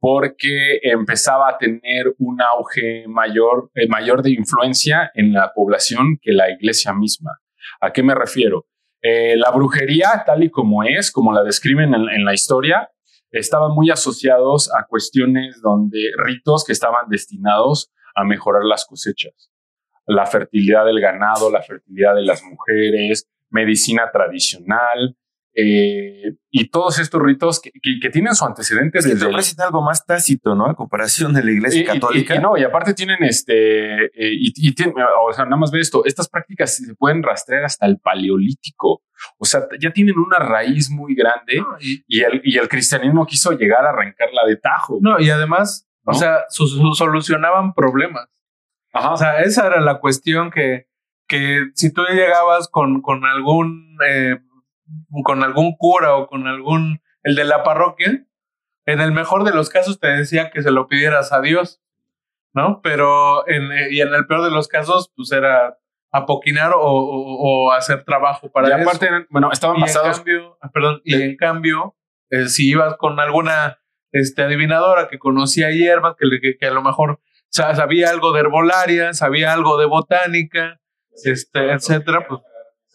porque 0.00 0.80
empezaba 0.82 1.48
a 1.48 1.58
tener 1.58 2.14
un 2.18 2.40
auge 2.40 3.06
mayor, 3.08 3.70
eh, 3.74 3.88
mayor 3.88 4.22
de 4.22 4.32
influencia 4.32 5.10
en 5.14 5.32
la 5.32 5.52
población 5.54 6.18
que 6.20 6.32
la 6.32 6.50
iglesia 6.50 6.92
misma. 6.92 7.38
¿A 7.80 7.92
qué 7.92 8.02
me 8.02 8.14
refiero? 8.14 8.66
Eh, 9.00 9.36
la 9.36 9.50
brujería, 9.50 10.22
tal 10.26 10.44
y 10.44 10.50
como 10.50 10.82
es, 10.82 11.10
como 11.10 11.32
la 11.32 11.42
describen 11.42 11.94
en, 11.94 12.24
la 12.24 12.34
historia, 12.34 12.90
estaban 13.30 13.72
muy 13.74 13.90
asociados 13.90 14.70
a 14.74 14.86
cuestiones 14.86 15.60
donde 15.62 16.10
ritos 16.24 16.64
que 16.64 16.72
estaban 16.72 17.08
destinados 17.08 17.92
a 18.14 18.24
mejorar 18.24 18.64
las 18.64 18.86
cosechas, 18.86 19.50
la 20.06 20.26
fertilidad 20.26 20.84
del 20.84 21.00
ganado, 21.00 21.50
la 21.50 21.62
fertilidad 21.62 22.14
de 22.14 22.22
las 22.22 22.42
mujeres, 22.42 23.28
medicina 23.50 24.10
tradicional, 24.12 25.16
eh, 25.54 26.36
y 26.50 26.68
todos 26.68 26.98
estos 26.98 27.20
ritos 27.20 27.60
que, 27.60 27.70
tienen 28.10 28.34
su 28.34 28.44
antecedente 28.44 28.98
desde 29.02 29.28
el, 29.28 29.34
algo 29.58 29.82
más 29.82 30.06
tácito, 30.06 30.54
¿no? 30.54 30.66
A 30.66 30.74
comparación 30.74 31.32
de 31.32 31.42
la 31.42 31.50
Iglesia 31.50 31.84
Católica. 31.84 32.36
Y, 32.36 32.38
no, 32.38 32.56
y 32.56 32.62
aparte 32.62 32.94
tienen 32.94 33.22
este, 33.22 34.04
eh, 34.04 34.36
y, 34.38 34.70
o 34.70 35.32
sea, 35.32 35.44
nada 35.44 35.56
más 35.56 35.70
ve 35.70 35.80
esto, 35.80 36.04
estas 36.04 36.28
prácticas 36.28 36.76
se 36.76 36.94
pueden 36.94 37.22
rastrear 37.22 37.64
hasta 37.64 37.86
el 37.86 37.98
paleolítico. 37.98 39.02
O 39.38 39.44
sea, 39.44 39.62
ya 39.80 39.90
tienen 39.90 40.16
una 40.18 40.38
raíz 40.38 40.90
muy 40.90 41.14
grande 41.14 41.60
y, 41.80 42.20
el, 42.20 42.40
y 42.44 42.56
el 42.56 42.68
cristianismo 42.68 43.26
quiso 43.26 43.52
llegar 43.52 43.84
a 43.84 43.90
arrancarla 43.90 44.42
de 44.46 44.56
tajo. 44.56 44.98
No, 45.00 45.18
y 45.18 45.28
además, 45.30 45.88
o 46.04 46.14
sea, 46.14 46.44
solucionaban 46.48 47.74
problemas. 47.74 48.28
Ajá. 48.92 49.12
O 49.12 49.16
sea, 49.16 49.40
esa 49.40 49.66
era 49.66 49.80
la 49.80 49.98
cuestión 49.98 50.50
que, 50.50 50.86
que 51.26 51.66
si 51.74 51.92
tú 51.92 52.02
llegabas 52.10 52.68
con, 52.68 53.02
con 53.02 53.24
algún 53.24 53.98
eh, 54.06 54.38
con 55.22 55.42
algún 55.42 55.76
cura 55.76 56.16
o 56.16 56.26
con 56.26 56.46
algún 56.46 57.02
el 57.22 57.34
de 57.34 57.44
la 57.44 57.62
parroquia, 57.62 58.24
en 58.86 59.00
el 59.00 59.12
mejor 59.12 59.44
de 59.44 59.52
los 59.52 59.68
casos 59.68 60.00
te 60.00 60.08
decía 60.08 60.50
que 60.50 60.62
se 60.62 60.70
lo 60.70 60.88
pidieras 60.88 61.32
a 61.32 61.40
Dios, 61.40 61.82
¿no? 62.54 62.80
Pero 62.82 63.46
en, 63.48 63.70
eh, 63.70 63.88
y 63.90 64.00
en 64.00 64.14
el 64.14 64.26
peor 64.26 64.42
de 64.44 64.50
los 64.50 64.68
casos, 64.68 65.12
pues 65.14 65.30
era 65.32 65.78
apoquinar 66.10 66.72
o, 66.74 66.80
o, 66.80 67.72
hacer 67.72 68.04
trabajo 68.04 68.50
para 68.50 68.68
y 68.70 68.72
aparte, 68.72 69.10
bueno, 69.28 69.50
estaban 69.52 69.76
y 69.78 69.82
En 69.82 69.92
cambio, 69.92 70.58
ah, 70.62 70.70
perdón, 70.72 71.02
y 71.04 71.20
en 71.20 71.36
cambio, 71.36 71.96
eh, 72.30 72.48
si 72.48 72.70
ibas 72.70 72.96
con 72.96 73.20
alguna 73.20 73.78
este, 74.12 74.42
adivinadora 74.42 75.08
que 75.08 75.18
conocía 75.18 75.70
hierbas, 75.70 76.16
que, 76.16 76.56
que 76.58 76.66
a 76.66 76.70
lo 76.70 76.82
mejor 76.82 77.20
sabía 77.50 78.08
algo 78.08 78.32
de 78.32 78.40
herbolaria, 78.40 79.12
sabía 79.12 79.52
algo 79.52 79.78
de 79.78 79.84
botánica, 79.84 80.80
este, 81.24 81.72
etcétera, 81.72 82.26
pues 82.26 82.40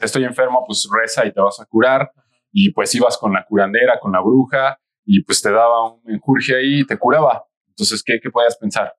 estoy 0.03 0.23
enfermo, 0.23 0.63
pues 0.65 0.87
reza 0.91 1.25
y 1.25 1.31
te 1.31 1.41
vas 1.41 1.59
a 1.59 1.65
curar. 1.65 2.11
Y 2.51 2.71
pues 2.71 2.93
ibas 2.95 3.17
con 3.17 3.33
la 3.33 3.43
curandera, 3.45 3.99
con 3.99 4.11
la 4.11 4.19
bruja, 4.21 4.77
y 5.05 5.23
pues 5.23 5.41
te 5.41 5.51
daba 5.51 5.91
un 5.91 6.01
enjurje 6.11 6.55
ahí 6.55 6.81
y 6.81 6.85
te 6.85 6.97
curaba. 6.97 7.43
Entonces, 7.67 8.03
¿qué, 8.03 8.19
qué 8.21 8.29
podías 8.29 8.55
pensar? 8.57 8.93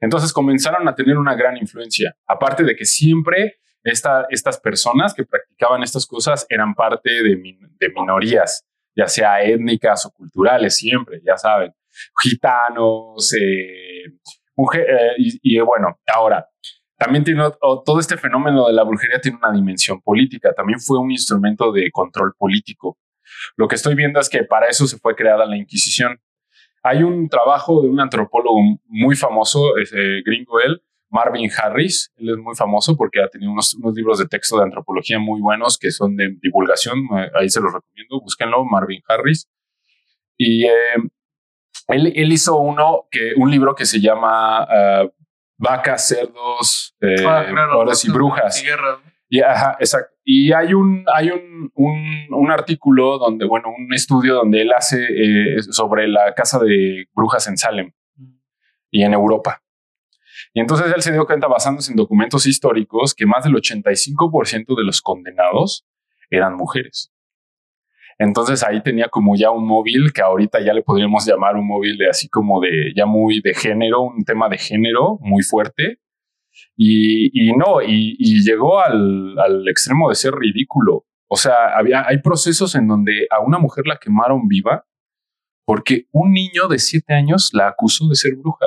Entonces 0.00 0.32
comenzaron 0.32 0.88
a 0.88 0.94
tener 0.94 1.16
una 1.16 1.34
gran 1.34 1.56
influencia. 1.56 2.16
Aparte 2.26 2.64
de 2.64 2.74
que 2.74 2.84
siempre 2.84 3.60
esta, 3.82 4.26
estas 4.30 4.58
personas 4.58 5.14
que 5.14 5.24
practicaban 5.24 5.82
estas 5.82 6.06
cosas 6.06 6.46
eran 6.48 6.74
parte 6.74 7.22
de, 7.22 7.36
minorías, 7.94 8.66
ya 8.96 9.06
sea 9.06 9.42
étnicas 9.42 10.06
o 10.06 10.10
culturales, 10.10 10.76
siempre, 10.76 11.20
ya 11.24 11.36
saben, 11.36 11.72
gitanos, 12.20 13.32
eh, 13.34 14.06
eh, 14.06 15.14
y, 15.18 15.56
y 15.56 15.60
bueno, 15.60 16.00
ahora, 16.12 16.48
también 16.96 17.24
tiene 17.24 17.44
todo 17.60 18.00
este 18.00 18.16
fenómeno 18.16 18.66
de 18.66 18.72
la 18.72 18.82
brujería 18.82 19.20
tiene 19.20 19.38
una 19.38 19.52
dimensión 19.52 20.00
política, 20.00 20.52
también 20.54 20.80
fue 20.80 20.98
un 20.98 21.10
instrumento 21.10 21.72
de 21.72 21.90
control 21.90 22.32
político. 22.38 22.98
Lo 23.56 23.68
que 23.68 23.74
estoy 23.74 23.94
viendo 23.94 24.18
es 24.18 24.28
que 24.28 24.44
para 24.44 24.68
eso 24.68 24.86
se 24.86 24.98
fue 24.98 25.14
creada 25.14 25.44
la 25.46 25.56
Inquisición. 25.56 26.20
Hay 26.82 27.02
un 27.02 27.28
trabajo 27.28 27.82
de 27.82 27.88
un 27.88 28.00
antropólogo 28.00 28.58
muy 28.86 29.16
famoso, 29.16 29.76
es, 29.76 29.92
eh, 29.92 30.22
gringo 30.24 30.60
él, 30.60 30.82
Marvin 31.10 31.50
Harris. 31.56 32.12
Él 32.16 32.30
es 32.30 32.36
muy 32.38 32.54
famoso 32.54 32.96
porque 32.96 33.20
ha 33.20 33.28
tenido 33.28 33.52
unos, 33.52 33.76
libros 33.94 34.18
de 34.18 34.26
texto 34.26 34.56
de 34.56 34.64
antropología 34.64 35.18
muy 35.18 35.40
buenos 35.40 35.78
que 35.78 35.90
son 35.90 36.16
de 36.16 36.36
divulgación. 36.40 36.98
Eh, 37.18 37.30
ahí 37.34 37.50
se 37.50 37.60
los 37.60 37.72
recomiendo, 37.72 38.20
búsquenlo, 38.20 38.64
Marvin 38.64 39.02
Harris. 39.08 39.48
Y 40.38 40.64
eh, 40.66 40.96
él, 41.88 42.32
hizo 42.32 42.56
uno 42.56 43.06
que, 43.10 43.32
un 43.36 43.50
libro 43.50 43.74
que 43.74 43.84
se 43.84 44.00
llama 44.00 44.66
vacas, 45.58 46.08
cerdos, 46.08 46.94
eh, 47.00 47.24
ah, 47.26 47.44
y 48.02 48.10
brujas. 48.10 48.64
Y, 49.28 49.40
ajá, 49.40 49.76
exacto. 49.80 50.14
Y 50.24 50.52
hay 50.52 50.74
un, 50.74 51.04
hay 51.12 51.30
un, 51.30 51.70
un, 51.74 52.50
artículo 52.50 53.18
donde, 53.18 53.44
bueno, 53.44 53.68
un 53.76 53.92
estudio 53.92 54.34
donde 54.34 54.62
él 54.62 54.72
hace 54.72 55.04
eh, 55.04 55.62
sobre 55.62 56.06
la 56.08 56.32
casa 56.34 56.58
de 56.58 57.08
brujas 57.14 57.46
en 57.48 57.56
Salem 57.56 57.92
y 58.90 59.02
en 59.02 59.14
Europa. 59.14 59.62
Y 60.52 60.60
entonces 60.60 60.92
él 60.94 61.02
se 61.02 61.12
dio 61.12 61.26
cuenta, 61.26 61.48
basándose 61.48 61.90
en 61.90 61.96
documentos 61.96 62.46
históricos, 62.46 63.14
que 63.14 63.26
más 63.26 63.44
del 63.44 63.54
85% 63.54 64.76
de 64.76 64.84
los 64.84 65.02
condenados 65.02 65.86
eran 66.30 66.54
mujeres. 66.54 67.12
Entonces 68.18 68.64
ahí 68.64 68.82
tenía 68.82 69.08
como 69.08 69.36
ya 69.36 69.50
un 69.50 69.66
móvil 69.66 70.12
que 70.12 70.22
ahorita 70.22 70.60
ya 70.60 70.72
le 70.72 70.82
podríamos 70.82 71.26
llamar 71.26 71.56
un 71.56 71.66
móvil 71.66 71.98
de 71.98 72.08
así 72.08 72.28
como 72.28 72.60
de 72.60 72.92
ya 72.96 73.04
muy 73.04 73.40
de 73.42 73.54
género, 73.54 74.02
un 74.02 74.24
tema 74.24 74.48
de 74.48 74.58
género 74.58 75.18
muy 75.20 75.42
fuerte. 75.42 76.00
Y, 76.74 77.52
no, 77.56 77.82
y, 77.82 78.42
llegó 78.42 78.80
al, 78.80 79.38
al, 79.38 79.68
extremo 79.68 80.08
de 80.08 80.14
ser 80.14 80.32
ridículo. 80.32 81.04
O 81.28 81.36
sea, 81.36 81.76
había, 81.76 82.06
hay 82.06 82.22
procesos 82.22 82.74
en 82.74 82.88
donde 82.88 83.26
a 83.30 83.40
una 83.40 83.58
mujer 83.58 83.86
la 83.86 83.98
quemaron 83.98 84.48
viva 84.48 84.86
porque 85.66 86.06
un 86.12 86.32
niño 86.32 86.68
de 86.68 86.78
siete 86.78 87.12
años 87.12 87.50
la 87.52 87.68
acusó 87.68 88.08
de 88.08 88.14
ser 88.14 88.36
bruja. 88.36 88.66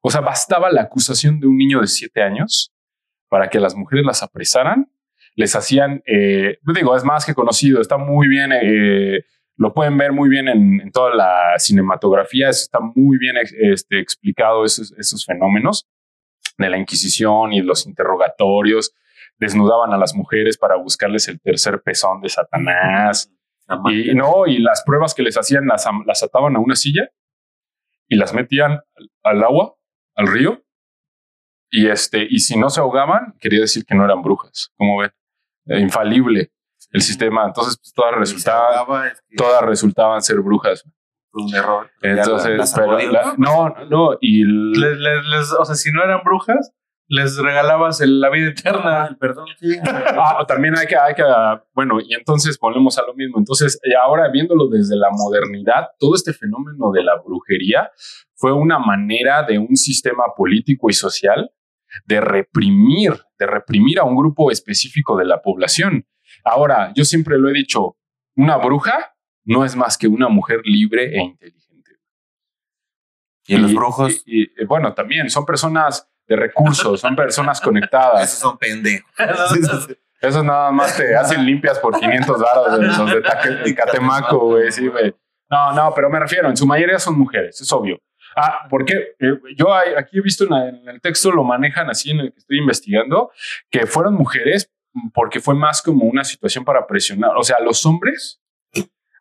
O 0.00 0.10
sea, 0.10 0.20
bastaba 0.20 0.70
la 0.70 0.82
acusación 0.82 1.40
de 1.40 1.48
un 1.48 1.56
niño 1.56 1.80
de 1.80 1.88
siete 1.88 2.22
años 2.22 2.72
para 3.28 3.50
que 3.50 3.60
las 3.60 3.74
mujeres 3.74 4.06
las 4.06 4.22
apresaran 4.22 4.91
les 5.34 5.54
hacían, 5.56 6.02
eh, 6.06 6.58
digo, 6.74 6.96
es 6.96 7.04
más 7.04 7.24
que 7.24 7.34
conocido, 7.34 7.80
está 7.80 7.96
muy 7.96 8.28
bien, 8.28 8.52
eh, 8.52 9.24
lo 9.56 9.72
pueden 9.72 9.96
ver 9.96 10.12
muy 10.12 10.28
bien 10.28 10.48
en, 10.48 10.90
toda 10.92 11.14
la 11.14 11.58
cinematografía, 11.58 12.48
está 12.48 12.80
muy 12.80 13.18
bien 13.18 13.36
este, 13.38 13.98
explicado 13.98 14.64
esos, 14.64 14.92
esos 14.98 15.24
fenómenos 15.24 15.88
de 16.58 16.68
la 16.68 16.78
Inquisición 16.78 17.52
y 17.52 17.62
los 17.62 17.86
interrogatorios, 17.86 18.94
desnudaban 19.38 19.92
a 19.92 19.98
las 19.98 20.14
mujeres 20.14 20.58
para 20.58 20.76
buscarles 20.76 21.28
el 21.28 21.40
tercer 21.40 21.82
pezón 21.82 22.20
de 22.20 22.28
Satanás. 22.28 23.30
Y 23.90 24.14
no, 24.14 24.46
y 24.46 24.58
las 24.58 24.82
pruebas 24.84 25.14
que 25.14 25.22
les 25.22 25.38
hacían 25.38 25.66
las, 25.66 25.86
las 26.06 26.22
ataban 26.22 26.56
a 26.56 26.58
una 26.58 26.74
silla 26.74 27.08
y 28.08 28.16
las 28.16 28.34
metían 28.34 28.80
al 29.22 29.42
agua, 29.42 29.74
al 30.14 30.26
río, 30.26 30.62
y 31.74 31.88
este, 31.88 32.26
y 32.28 32.40
si 32.40 32.58
no 32.58 32.68
se 32.68 32.80
ahogaban, 32.80 33.34
quería 33.40 33.60
decir 33.60 33.86
que 33.86 33.94
no 33.94 34.04
eran 34.04 34.20
brujas, 34.20 34.70
como 34.76 34.98
ven. 34.98 35.10
Eh, 35.66 35.80
infalible 35.80 36.50
el 36.90 37.02
sistema. 37.02 37.46
Entonces, 37.46 37.78
pues, 37.78 37.92
todas 37.94 38.14
resultaban, 38.16 39.12
todas 39.36 39.62
resultaban 39.62 40.20
ser 40.22 40.40
brujas. 40.40 40.84
Un 41.34 41.54
error. 41.54 41.90
Entonces, 42.02 42.72
pero 42.74 42.98
no, 43.38 43.74
no, 43.88 44.18
y 44.20 44.44
les, 44.44 45.52
o 45.58 45.64
sea, 45.64 45.74
si 45.74 45.90
no 45.90 46.02
eran 46.04 46.20
brujas, 46.24 46.72
les 47.08 47.38
regalabas 47.38 48.00
el- 48.02 48.20
la 48.20 48.28
vida 48.30 48.50
eterna. 48.50 49.06
el 49.08 49.16
perdón, 49.16 49.46
sí. 49.58 49.76
Ah, 50.18 50.44
también 50.46 50.76
hay 50.78 50.86
que, 50.86 50.96
hay 50.96 51.14
que, 51.14 51.22
ah, 51.22 51.62
bueno, 51.74 51.98
y 52.00 52.12
entonces 52.14 52.58
volvemos 52.58 52.98
a 52.98 53.02
lo 53.06 53.14
mismo. 53.14 53.38
Entonces, 53.38 53.78
y 53.82 53.94
ahora 53.94 54.28
viéndolo 54.30 54.68
desde 54.68 54.96
la 54.96 55.08
modernidad, 55.10 55.88
todo 55.98 56.14
este 56.14 56.32
fenómeno 56.34 56.90
de 56.92 57.02
la 57.02 57.16
brujería 57.24 57.90
fue 58.34 58.52
una 58.52 58.78
manera 58.78 59.42
de 59.44 59.58
un 59.58 59.74
sistema 59.76 60.24
político 60.36 60.90
y 60.90 60.92
social 60.94 61.50
de 62.06 62.20
reprimir, 62.20 63.14
de 63.38 63.46
reprimir 63.46 63.98
a 63.98 64.04
un 64.04 64.16
grupo 64.16 64.50
específico 64.50 65.16
de 65.16 65.24
la 65.24 65.40
población. 65.42 66.06
Ahora, 66.44 66.92
yo 66.94 67.04
siempre 67.04 67.38
lo 67.38 67.48
he 67.48 67.52
dicho, 67.52 67.96
una 68.36 68.56
bruja 68.56 69.14
no 69.44 69.64
es 69.64 69.76
más 69.76 69.98
que 69.98 70.06
una 70.08 70.28
mujer 70.28 70.60
libre 70.64 71.16
e 71.16 71.20
inteligente. 71.22 71.92
Y 73.46 73.56
los 73.56 73.74
brujos, 73.74 74.22
y- 74.24 74.42
y, 74.44 74.64
bueno, 74.66 74.94
también 74.94 75.28
son 75.28 75.44
personas 75.44 76.08
de 76.28 76.36
recursos, 76.36 77.00
son 77.00 77.16
personas 77.16 77.60
conectadas. 77.60 78.22
esos 78.28 78.38
son 78.38 78.56
pendejos. 78.58 79.10
Esos 80.22 80.44
nada 80.44 80.70
más 80.70 80.96
te 80.96 81.16
hacen 81.16 81.44
limpias 81.44 81.80
por 81.80 81.98
500 81.98 82.40
varos 82.40 82.78
de 82.78 82.86
los 82.86 83.64
de, 83.64 83.74
Catemaco, 83.74 84.38
güey. 84.50 84.70
Sí, 84.70 84.86
güey. 84.86 85.12
No, 85.50 85.72
no, 85.72 85.92
pero 85.96 86.08
me 86.10 86.20
refiero, 86.20 86.48
en 86.48 86.56
su 86.56 86.64
mayoría 86.64 87.00
son 87.00 87.18
mujeres, 87.18 87.60
es 87.60 87.72
obvio. 87.72 87.98
Ah, 88.36 88.66
porque 88.70 89.14
eh, 89.18 89.32
yo 89.56 89.74
hay- 89.74 89.94
aquí 89.96 90.18
he 90.18 90.22
visto 90.22 90.44
en, 90.44 90.52
en 90.76 90.88
el 90.88 91.00
texto, 91.00 91.30
lo 91.32 91.44
manejan 91.44 91.90
así 91.90 92.10
en 92.10 92.20
el 92.20 92.32
que 92.32 92.38
estoy 92.38 92.58
investigando, 92.58 93.30
que 93.70 93.86
fueron 93.86 94.14
mujeres 94.14 94.70
porque 95.14 95.40
fue 95.40 95.54
más 95.54 95.80
como 95.82 96.04
una 96.04 96.24
situación 96.24 96.64
para 96.64 96.86
presionar. 96.86 97.36
O 97.36 97.42
sea, 97.42 97.56
a 97.58 97.62
los 97.62 97.84
hombres, 97.86 98.40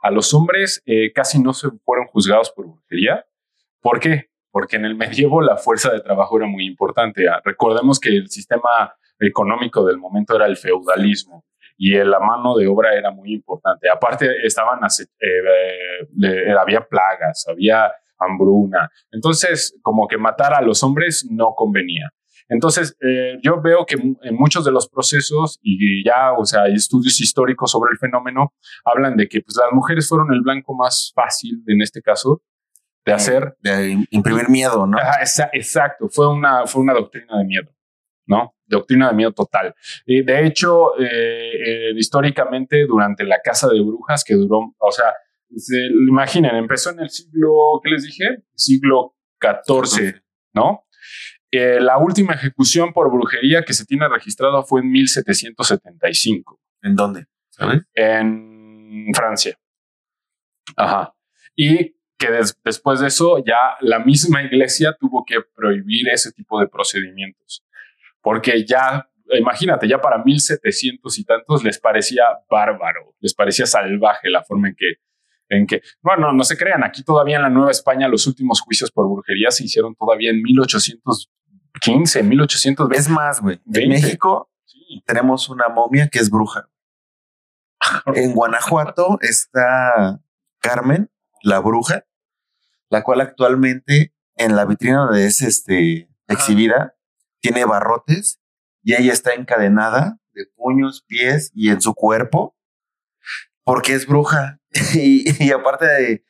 a 0.03 0.11
los 0.11 0.33
hombres 0.33 0.81
eh, 0.85 1.11
casi 1.13 1.41
no 1.41 1.53
se 1.53 1.69
fueron 1.85 2.07
juzgados 2.07 2.51
por 2.51 2.67
brujería. 2.67 3.25
¿Por 3.81 3.99
qué? 3.99 4.29
Porque 4.51 4.75
en 4.75 4.85
el 4.85 4.95
medievo 4.95 5.41
la 5.41 5.57
fuerza 5.57 5.91
de 5.91 6.01
trabajo 6.01 6.37
era 6.37 6.47
muy 6.47 6.65
importante. 6.65 7.27
Ah, 7.29 7.41
Recordemos 7.43 7.99
que 7.99 8.09
el 8.09 8.29
sistema 8.29 8.95
económico 9.19 9.85
del 9.85 9.97
momento 9.97 10.35
era 10.35 10.45
el 10.47 10.57
feudalismo 10.57 11.45
y 11.77 11.95
eh, 11.95 12.03
la 12.05 12.19
mano 12.19 12.55
de 12.57 12.67
obra 12.67 12.93
era 12.95 13.11
muy 13.11 13.33
importante. 13.33 13.89
Aparte, 13.89 14.27
estaban 14.45 14.79
eh, 14.83 15.05
eh, 15.19 16.07
le- 16.17 16.51
había 16.51 16.81
plagas, 16.87 17.45
había 17.47 17.91
hambruna. 18.21 18.89
Entonces, 19.11 19.77
como 19.81 20.07
que 20.07 20.17
matar 20.17 20.53
a 20.53 20.61
los 20.61 20.83
hombres 20.83 21.27
no 21.29 21.53
convenía. 21.55 22.09
Entonces, 22.51 22.97
eh, 23.01 23.37
yo 23.41 23.61
veo 23.61 23.85
que 23.85 23.95
en 23.95 24.35
muchos 24.35 24.65
de 24.65 24.71
los 24.71 24.89
procesos 24.89 25.57
y 25.61 26.03
ya, 26.05 26.33
o 26.33 26.43
sea, 26.43 26.63
hay 26.63 26.73
estudios 26.73 27.21
históricos 27.21 27.71
sobre 27.71 27.91
el 27.93 27.97
fenómeno 27.97 28.53
hablan 28.83 29.15
de 29.15 29.29
que 29.29 29.39
pues, 29.41 29.57
las 29.57 29.71
mujeres 29.71 30.07
fueron 30.09 30.33
el 30.33 30.41
blanco 30.41 30.75
más 30.75 31.13
fácil, 31.15 31.63
en 31.67 31.81
este 31.81 32.01
caso, 32.01 32.41
de 33.05 33.13
hacer 33.13 33.55
De 33.61 34.05
imprimir 34.11 34.49
miedo, 34.49 34.85
¿no? 34.85 34.97
Ajá, 34.97 35.21
exacto, 35.53 36.09
fue 36.09 36.29
una, 36.29 36.67
fue 36.67 36.81
una 36.81 36.93
doctrina 36.93 37.37
de 37.39 37.45
miedo, 37.45 37.71
¿no? 38.27 38.53
Doctrina 38.65 39.09
de 39.09 39.15
miedo 39.15 39.31
total. 39.31 39.73
Y 40.05 40.21
de 40.21 40.45
hecho, 40.45 40.99
eh, 40.99 41.53
eh, 41.65 41.91
históricamente, 41.95 42.85
durante 42.85 43.23
la 43.23 43.39
Casa 43.41 43.69
de 43.69 43.81
Brujas, 43.81 44.23
que 44.23 44.35
duró, 44.35 44.75
o 44.77 44.91
sea, 44.91 45.13
se, 45.55 45.77
imaginen, 46.08 46.55
empezó 46.55 46.91
en 46.91 47.00
el 47.01 47.10
siglo, 47.10 47.79
¿qué 47.84 47.89
les 47.91 48.03
dije? 48.03 48.43
Siglo 48.55 49.15
XIV, 49.41 50.22
¿no? 50.53 50.86
Eh, 51.51 51.79
la 51.81 51.98
última 51.98 52.34
ejecución 52.34 52.93
por 52.93 53.12
brujería 53.12 53.63
que 53.63 53.74
se 53.74 53.86
tiene 53.86 54.08
registrada 54.08 54.63
fue 54.63 54.81
en 54.81 54.89
1775 54.91 56.62
¿En 56.84 56.96
dónde? 56.96 57.25
¿Sabes? 57.50 57.81
en 57.93 59.08
Francia. 59.13 59.58
Ajá. 60.77 61.13
Y 61.55 61.96
que 62.17 62.31
des- 62.31 62.58
después 62.63 63.00
de 63.00 63.08
eso 63.08 63.43
ya 63.46 63.75
la 63.81 64.00
misma 64.00 64.43
iglesia 64.43 64.96
tuvo 65.00 65.25
que 65.25 65.38
prohibir 65.55 66.08
ese 66.10 66.31
tipo 66.31 66.60
de 66.60 66.67
procedimientos. 66.67 67.65
Porque 68.22 68.63
ya, 68.65 69.10
imagínate, 69.38 69.88
ya 69.88 70.00
para 70.00 70.24
1700 70.24 71.17
y 71.20 71.25
tantos 71.25 71.63
les 71.63 71.79
parecía 71.79 72.24
bárbaro, 72.50 73.15
les 73.20 73.34
parecía 73.34 73.65
salvaje 73.65 74.29
la 74.29 74.43
forma 74.43 74.70
en 74.70 74.75
que, 74.75 74.86
en 75.51 75.67
que, 75.67 75.81
bueno, 76.01 76.31
no 76.31 76.43
se 76.43 76.58
crean, 76.58 76.84
aquí 76.84 77.03
todavía 77.03 77.36
en 77.36 77.41
la 77.43 77.50
Nueva 77.50 77.72
España 77.72 78.08
los 78.08 78.25
últimos 78.25 78.62
juicios 78.62 78.89
por 78.89 79.10
brujería 79.12 79.51
se 79.51 79.65
hicieron 79.65 79.96
todavía 79.96 80.31
en 80.31 80.41
1815, 80.41 82.24
1820. 82.24 82.98
Es 82.98 83.10
más, 83.10 83.41
güey. 83.41 83.58
En 83.65 83.72
20. 83.74 83.89
México 83.89 84.50
Sí. 84.65 85.03
tenemos 85.05 85.50
una 85.50 85.67
momia 85.67 86.08
que 86.08 86.20
es 86.20 86.29
bruja. 86.29 86.70
En 88.16 88.33
Guanajuato 88.33 89.18
está 89.22 90.22
Carmen, 90.59 91.11
la 91.44 91.59
bruja, 91.59 92.05
la 92.90 93.03
cual 93.03 93.22
actualmente 93.22 94.14
en 94.35 94.55
la 94.55 94.66
vitrina 94.66 95.00
donde 95.05 95.25
es 95.25 95.42
este, 95.42 96.09
exhibida 96.27 96.96
tiene 97.42 97.66
barrotes 97.66 98.40
y 98.83 98.94
ella 98.96 99.11
está 99.11 99.33
encadenada 99.33 100.20
de 100.33 100.46
puños, 100.55 101.03
pies 101.07 101.51
y 101.53 101.70
en 101.70 101.81
su 101.81 101.94
cuerpo 101.94 102.55
porque 103.63 103.93
es 103.93 104.07
bruja. 104.07 104.59
y, 104.93 105.43
y 105.43 105.51
aparte 105.51 105.85
de, 105.85 106.24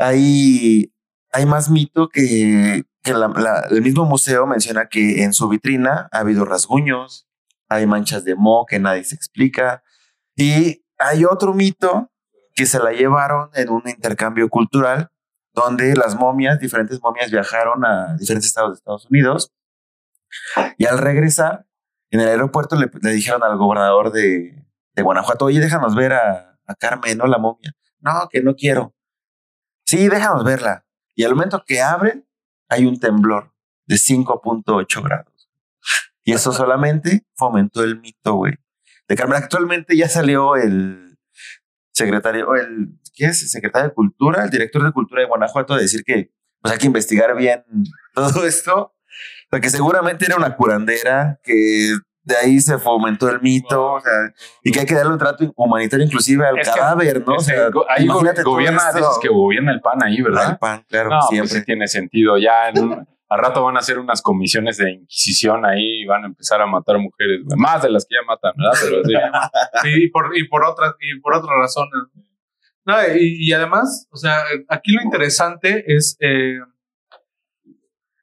hay, 0.00 0.92
hay 1.32 1.46
más 1.46 1.70
mito 1.70 2.08
que, 2.08 2.84
que 3.02 3.10
el 3.10 3.82
mismo 3.82 4.04
museo 4.06 4.46
menciona 4.46 4.88
que 4.88 5.22
en 5.22 5.32
su 5.32 5.48
vitrina 5.48 6.08
ha 6.10 6.20
habido 6.20 6.44
rasguños, 6.44 7.28
hay 7.68 7.86
manchas 7.86 8.24
de 8.24 8.34
moho 8.34 8.66
que 8.66 8.78
nadie 8.78 9.04
se 9.04 9.14
explica. 9.14 9.82
Y 10.36 10.84
hay 10.98 11.24
otro 11.24 11.54
mito 11.54 12.10
que 12.54 12.66
se 12.66 12.78
la 12.78 12.92
llevaron 12.92 13.50
en 13.54 13.70
un 13.70 13.82
intercambio 13.86 14.48
cultural 14.48 15.10
donde 15.52 15.94
las 15.94 16.14
momias, 16.14 16.60
diferentes 16.60 17.00
momias 17.02 17.30
viajaron 17.30 17.84
a 17.84 18.16
diferentes 18.16 18.46
estados 18.46 18.70
de 18.70 18.76
Estados 18.76 19.06
Unidos 19.06 19.52
y 20.78 20.86
al 20.86 20.98
regresar 20.98 21.66
en 22.10 22.20
el 22.20 22.28
aeropuerto 22.28 22.76
le 22.76 23.12
dijeron 23.12 23.42
al 23.42 23.56
gobernador 23.56 24.12
de, 24.12 24.60
de 24.94 25.02
Guanajuato, 25.02 25.46
oye, 25.46 25.60
déjanos 25.60 25.94
ver 25.94 26.12
a, 26.12 26.58
a 26.66 26.74
Carmen, 26.74 27.18
¿no? 27.18 27.26
La 27.26 27.38
momia. 27.38 27.72
No, 28.00 28.28
que 28.30 28.42
no 28.42 28.54
quiero. 28.54 28.94
Sí, 29.84 30.08
déjanos 30.08 30.44
verla. 30.44 30.86
Y 31.14 31.24
al 31.24 31.34
momento 31.34 31.64
que 31.66 31.82
abren, 31.82 32.26
hay 32.68 32.86
un 32.86 32.98
temblor 32.98 33.52
de 33.86 33.96
5.8 33.96 35.02
grados. 35.02 35.50
Y 36.22 36.32
eso 36.32 36.52
solamente 36.52 37.26
fomentó 37.34 37.82
el 37.82 38.00
mito, 38.00 38.34
güey. 38.34 38.54
De 39.08 39.16
Carmen, 39.16 39.42
actualmente 39.42 39.96
ya 39.96 40.08
salió 40.08 40.54
el 40.54 41.18
secretario, 41.92 42.54
el, 42.54 43.00
¿qué 43.14 43.26
es? 43.26 43.42
El 43.42 43.48
secretario 43.48 43.88
de 43.88 43.94
Cultura, 43.94 44.44
el 44.44 44.50
director 44.50 44.84
de 44.84 44.92
Cultura 44.92 45.22
de 45.22 45.28
Guanajuato, 45.28 45.74
a 45.74 45.78
decir 45.78 46.04
que 46.04 46.32
pues 46.60 46.72
hay 46.72 46.78
que 46.78 46.86
investigar 46.86 47.34
bien 47.36 47.64
todo 48.14 48.46
esto. 48.46 48.76
O 48.76 49.48
sea, 49.50 49.60
que 49.60 49.70
seguramente 49.70 50.26
era 50.26 50.36
una 50.36 50.56
curandera, 50.56 51.40
que 51.42 51.96
de 52.22 52.36
ahí 52.36 52.60
se 52.60 52.78
fomentó 52.78 53.28
el 53.28 53.40
mito, 53.40 53.94
o 53.94 54.00
sea, 54.00 54.12
y 54.62 54.70
que 54.70 54.80
hay 54.80 54.86
que 54.86 54.94
darle 54.94 55.12
un 55.12 55.18
trato 55.18 55.50
humanitario 55.56 56.04
inclusive 56.04 56.46
al 56.46 56.58
Es 56.58 56.68
que- 56.68 56.78
cadáver, 56.78 57.26
¿no? 57.26 57.34
O 57.34 57.40
sea, 57.40 57.68
ahí 57.88 58.06
gobierna, 58.06 58.92
dices 58.94 59.18
que 59.22 59.28
gobierna 59.28 59.72
el 59.72 59.80
PAN 59.80 60.02
ahí, 60.04 60.20
¿verdad? 60.20 60.46
Al 60.50 60.58
pan, 60.58 60.84
claro, 60.88 61.10
No, 61.10 61.16
pues 61.20 61.28
siempre. 61.30 61.58
sí 61.60 61.64
tiene 61.64 61.88
sentido. 61.88 62.36
Ya 62.38 62.68
en 62.68 62.74
un- 62.84 63.08
al 63.28 63.38
rato 63.38 63.62
van 63.62 63.76
a 63.76 63.78
hacer 63.78 63.98
unas 63.98 64.22
comisiones 64.22 64.76
de 64.78 64.90
inquisición 64.90 65.64
ahí 65.64 66.02
y 66.02 66.04
van 66.06 66.24
a 66.24 66.26
empezar 66.26 66.60
a 66.60 66.66
matar 66.66 66.98
mujeres, 66.98 67.42
más 67.56 67.80
de 67.80 67.88
las 67.90 68.04
que 68.04 68.16
ya 68.16 68.26
matan, 68.26 68.52
¿verdad? 68.56 68.78
Pero 68.82 69.04
sí. 69.04 69.12
y 70.04 70.10
por, 70.10 70.36
y 70.36 70.48
por 70.48 70.64
otras 70.64 70.94
y 71.00 71.20
por 71.20 71.34
otras 71.34 71.52
razones. 71.56 71.92
No, 72.84 72.94
y, 73.16 73.36
y 73.48 73.52
además, 73.52 74.08
o 74.10 74.16
sea, 74.16 74.42
aquí 74.68 74.92
lo 74.92 75.02
interesante 75.02 75.84
es 75.86 76.16
eh, 76.20 76.58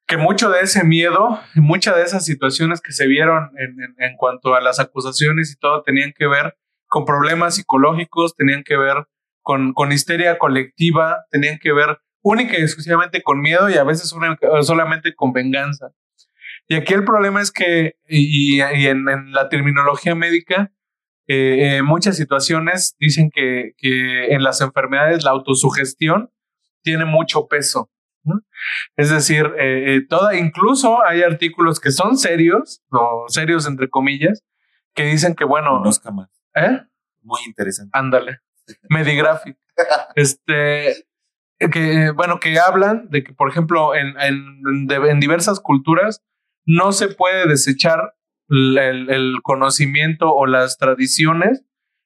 que 0.08 0.18
mucho 0.18 0.50
de 0.50 0.62
ese 0.62 0.84
miedo, 0.84 1.40
muchas 1.56 1.96
de 1.96 2.04
esas 2.04 2.24
situaciones 2.26 2.82
que 2.82 2.94
se 2.94 3.08
vieron 3.08 3.52
en, 3.58 3.72
en- 3.82 3.96
en 3.98 4.16
cuanto 4.18 4.56
a 4.56 4.62
las 4.62 4.80
acusaciones 4.80 5.52
y 5.52 5.58
todo, 5.60 5.84
tenían 5.84 6.14
que 6.18 6.28
ver 6.28 6.58
con 6.88 7.04
problemas 7.06 7.56
psicológicos, 7.56 8.36
tenían 8.36 8.64
que 8.64 8.78
ver 8.78 9.06
con, 9.42 9.74
con 9.74 9.92
histeria 9.92 10.38
colectiva, 10.38 11.26
tenían 11.30 11.60
que 11.60 11.74
ver 11.74 12.00
única 12.22 12.58
y 12.58 12.62
exclusivamente 12.62 13.22
con 13.22 13.42
miedo 13.42 13.70
y 13.70 13.76
a 13.76 13.84
veces 13.84 14.14
una- 14.14 14.38
solamente 14.62 15.14
con 15.14 15.34
venganza. 15.34 15.92
Y 16.70 16.76
aquí 16.76 16.94
el 16.94 17.04
problema 17.06 17.42
es 17.42 17.52
que, 17.52 17.96
y, 18.08 18.56
y 18.62 18.88
en, 18.88 19.08
en 19.10 19.32
la 19.34 19.48
terminología 19.50 20.16
médica, 20.16 20.72
eh, 21.28 21.78
eh, 21.78 21.82
muchas 21.84 22.16
situaciones 22.16 22.96
dicen 23.00 23.30
que, 23.34 23.74
que 23.78 24.28
en 24.34 24.44
las 24.44 24.62
enfermedades 24.62 25.24
la 25.26 25.32
autosugestión 25.32 26.32
tiene 26.84 27.04
mucho 27.06 27.48
peso. 27.48 27.90
¿No? 28.28 28.42
Es 28.96 29.10
decir, 29.10 29.46
eh, 29.58 29.96
eh, 29.96 30.06
toda, 30.08 30.36
incluso 30.36 31.04
hay 31.06 31.24
artículos 31.24 31.80
que 31.80 31.92
son 31.92 32.18
serios, 32.18 32.84
o 32.92 33.26
serios 33.30 33.66
entre 33.68 33.90
comillas, 33.90 34.44
que 34.94 35.06
dicen 35.06 35.34
que, 35.36 35.46
bueno, 35.46 35.78
Conozca 35.80 36.12
más. 36.12 36.30
¿eh? 36.56 36.82
Muy 37.24 37.40
interesante. 37.48 37.92
Ándale. 37.98 38.40
Medigraphic. 38.90 39.58
este. 40.16 41.06
Que, 41.72 42.12
bueno, 42.12 42.40
que 42.40 42.60
hablan 42.60 43.10
de 43.10 43.24
que, 43.24 43.34
por 43.34 43.50
ejemplo, 43.50 43.96
en, 43.96 44.14
en, 44.20 44.86
de- 44.86 45.10
en 45.10 45.20
diversas 45.20 45.60
culturas 45.60 46.24
no 46.66 46.92
se 46.92 47.08
puede 47.08 47.48
desechar 47.48 48.14
el 48.50 49.38
conocimiento 49.44 50.34
o 50.34 50.46
las 50.46 50.78
tradiciones 50.78 51.64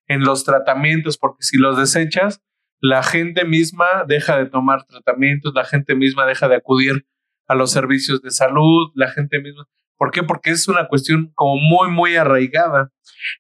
en 0.08 0.22
los 0.22 0.44
tratamientos, 0.46 1.18
porque 1.18 1.44
si 1.44 1.58
los 1.58 1.78
desechas, 1.78 2.42
la 2.82 3.04
gente 3.04 3.46
misma 3.46 3.86
deja 4.08 4.38
de 4.38 4.48
tomar 4.48 4.84
tratamientos, 4.86 5.54
la 5.56 5.64
gente 5.64 5.96
misma 5.96 6.26
deja 6.26 6.50
de 6.50 6.56
acudir 6.56 7.06
a 7.48 7.56
los 7.56 7.72
servicios 7.72 8.22
de 8.22 8.32
salud, 8.32 8.92
la 8.96 9.10
gente 9.10 9.40
misma, 9.40 9.68
¿Por 10.02 10.10
qué? 10.10 10.24
Porque 10.24 10.50
es 10.50 10.68
una 10.68 10.88
cuestión 10.88 11.32
como 11.36 11.58
muy, 11.58 11.92
muy 11.92 12.16
arraigada. 12.16 12.92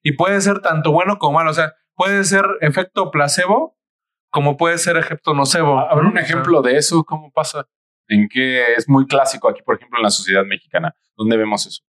Y 0.03 0.11
puede 0.11 0.39
ser 0.41 0.59
tanto 0.59 0.91
bueno 0.91 1.17
como 1.17 1.37
malo. 1.37 1.49
O 1.49 1.55
sea, 1.55 1.73
puede 1.95 2.23
ser 2.23 2.45
efecto 2.61 3.09
placebo 3.09 3.79
como 4.31 4.57
puede 4.57 4.77
ser 4.77 4.97
efecto 4.97 5.33
nocebo. 5.33 5.75
Ver 5.95 6.05
un 6.05 6.17
ejemplo 6.17 6.61
de 6.61 6.77
eso, 6.77 7.03
¿cómo 7.03 7.31
pasa? 7.31 7.67
¿En 8.07 8.27
qué 8.29 8.73
es 8.75 8.87
muy 8.87 9.05
clásico 9.05 9.49
aquí, 9.49 9.61
por 9.61 9.75
ejemplo, 9.75 9.99
en 9.99 10.03
la 10.03 10.09
sociedad 10.09 10.45
mexicana? 10.45 10.95
¿Dónde 11.15 11.37
vemos 11.37 11.65
eso? 11.65 11.83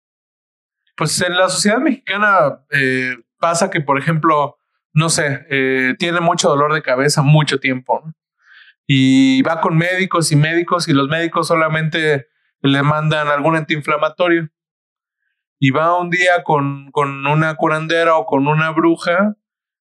Pues 0.98 1.20
en 1.22 1.38
la 1.38 1.50
sociedad 1.50 1.80
mexicana 1.80 2.64
eh, 2.72 3.16
pasa 3.40 3.70
que, 3.70 3.82
por 3.82 3.98
ejemplo, 3.98 4.58
no 4.94 5.10
sé, 5.10 5.46
eh, 5.50 5.96
tiene 5.98 6.20
mucho 6.20 6.50
dolor 6.50 6.74
de 6.74 6.82
cabeza 6.82 7.22
mucho 7.22 7.60
tiempo 7.60 8.02
¿no? 8.06 8.14
y 8.88 9.42
va 9.44 9.62
con 9.62 9.78
médicos 9.78 10.32
y 10.32 10.36
médicos 10.36 10.88
y 10.88 10.94
los 10.94 11.08
médicos 11.08 11.48
solamente 11.48 12.28
le 12.62 12.84
mandan 12.84 13.28
algún 13.28 13.56
antiinflamatorio 13.56 14.50
y 15.60 15.70
va 15.72 15.98
un 16.00 16.10
día 16.10 16.44
con, 16.44 16.92
con 16.92 17.26
una 17.28 17.56
curandera 17.56 18.18
o 18.18 18.26
con 18.26 18.48
una 18.48 18.72
bruja 18.72 19.36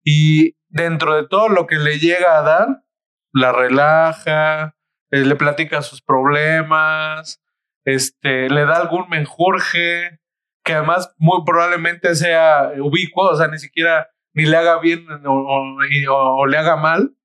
y 0.04 0.56
dentro 0.70 1.16
de 1.16 1.28
todo 1.28 1.50
lo 1.50 1.68
que 1.68 1.78
le 1.78 2.00
llega 2.00 2.38
a 2.38 2.44
dar, 2.44 2.84
la 3.32 3.52
relaja, 3.52 4.76
eh, 5.12 5.26
le 5.26 5.36
platica 5.36 5.82
sus 5.82 6.02
problemas, 6.02 7.42
este, 7.86 8.50
le 8.50 8.66
da 8.66 8.78
algún 8.78 9.10
menjurje, 9.10 10.20
que 10.64 10.74
además 10.74 11.14
muy 11.18 11.44
probablemente 11.46 12.16
sea 12.16 12.72
ubicuo, 12.80 13.30
o 13.30 13.36
sea, 13.36 13.48
ni 13.48 13.60
siquiera 13.60 14.10
ni 14.34 14.46
le 14.46 14.58
haga 14.58 14.80
bien 14.80 15.06
o, 15.26 16.46
le 16.46 16.58
haga 16.58 16.76
mal. 16.76 17.16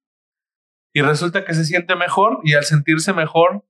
Y 0.95 1.03
resulta 1.03 1.45
que 1.45 1.55
se 1.55 1.65
siente 1.65 1.97
mejor 1.97 2.41
y 2.45 2.55
al 2.55 2.65
sentirse 2.65 3.13
mejor 3.13 3.65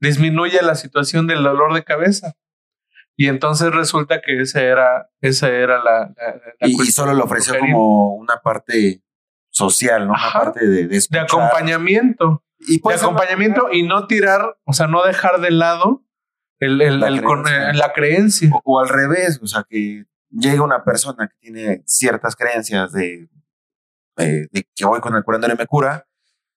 disminuye 0.00 0.62
la 0.62 0.74
situación 0.74 1.26
del 1.26 1.42
dolor 1.42 1.74
de 1.74 1.84
cabeza. 1.84 2.36
Y 3.16 3.28
entonces 3.28 3.72
resulta 3.72 4.20
que 4.20 4.40
esa 4.40 4.62
era, 4.62 5.10
esa 5.20 5.48
era 5.48 5.82
la... 5.82 6.14
y, 6.60 6.74
solo 6.86 7.12
le 7.14 7.22
ofreció 7.22 7.58
como 7.58 8.14
una 8.14 8.36
parte 8.42 9.02
social, 9.50 10.06
¿no? 10.06 10.14
Una 10.14 10.32
parte 10.32 10.66
de, 10.66 10.88
de, 10.88 11.00
de 11.08 11.18
acompañamiento. 11.18 12.42
Y 12.58 12.80
de 12.80 12.94
acompañamiento 12.94 13.68
y 13.72 13.82
no 13.82 14.06
tirar, 14.06 14.56
o 14.64 14.72
sea, 14.72 14.86
no 14.86 15.04
dejar 15.04 15.40
de 15.40 15.50
lado 15.50 16.04
el, 16.58 16.80
el, 16.80 17.00
la, 17.00 17.08
creencia. 17.08 17.72
la, 17.72 17.92
creencia. 17.92 18.50
O, 18.64 18.78
al 18.78 18.88
revés, 18.88 19.40
o 19.42 19.46
sea, 19.46 19.64
que 19.68 20.04
llega 20.32 20.62
una 20.62 20.84
persona 20.84 21.28
que 21.28 21.36
tiene 21.38 21.82
ciertas 21.86 22.34
creencias 22.34 22.92
de, 22.92 23.28
de, 24.16 24.48
que 24.74 24.84
voy 24.84 25.00
con 25.00 25.14
el 25.14 25.22
curandero 25.22 25.54
y 25.54 25.56
me 25.56 25.66
cura, 25.66 26.06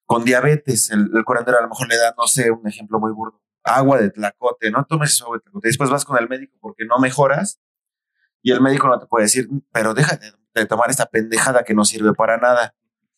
con 0.05 0.23
diabetes, 0.23 0.89
el, 0.91 1.09
el, 1.13 1.23
curandero 1.25 1.57
a 1.57 1.61
lo 1.61 1.69
mejor 1.69 1.87
le 1.87 1.97
da, 1.97 2.13
no 2.17 2.27
sé, 2.27 2.51
un 2.51 2.67
ejemplo 2.67 2.99
muy 2.99 3.11
burdo, 3.11 3.41
agua 3.63 3.99
de 3.99 4.11
tlacote, 4.11 4.71
no 4.71 4.85
tomes 4.85 5.21
agua 5.21 5.37
de 5.37 5.41
tlacote, 5.41 5.67
después 5.67 5.89
vas 5.89 6.05
con 6.05 6.17
el 6.17 6.29
médico 6.29 6.57
porque 6.61 6.85
no 6.85 6.99
mejoras 6.99 7.59
y 8.41 8.51
el 8.51 8.61
médico 8.61 8.87
no 8.87 8.99
te 8.99 9.07
puede 9.07 9.25
decir, 9.25 9.49
pero 9.71 9.93
déjate 9.93 10.31
de 10.53 10.65
tomar 10.65 10.89
esta 10.89 11.07
pendejada 11.07 11.63
que 11.63 11.73
no 11.73 11.83
sirve 11.83 12.13
para 12.13 12.37
nada. 12.37 12.75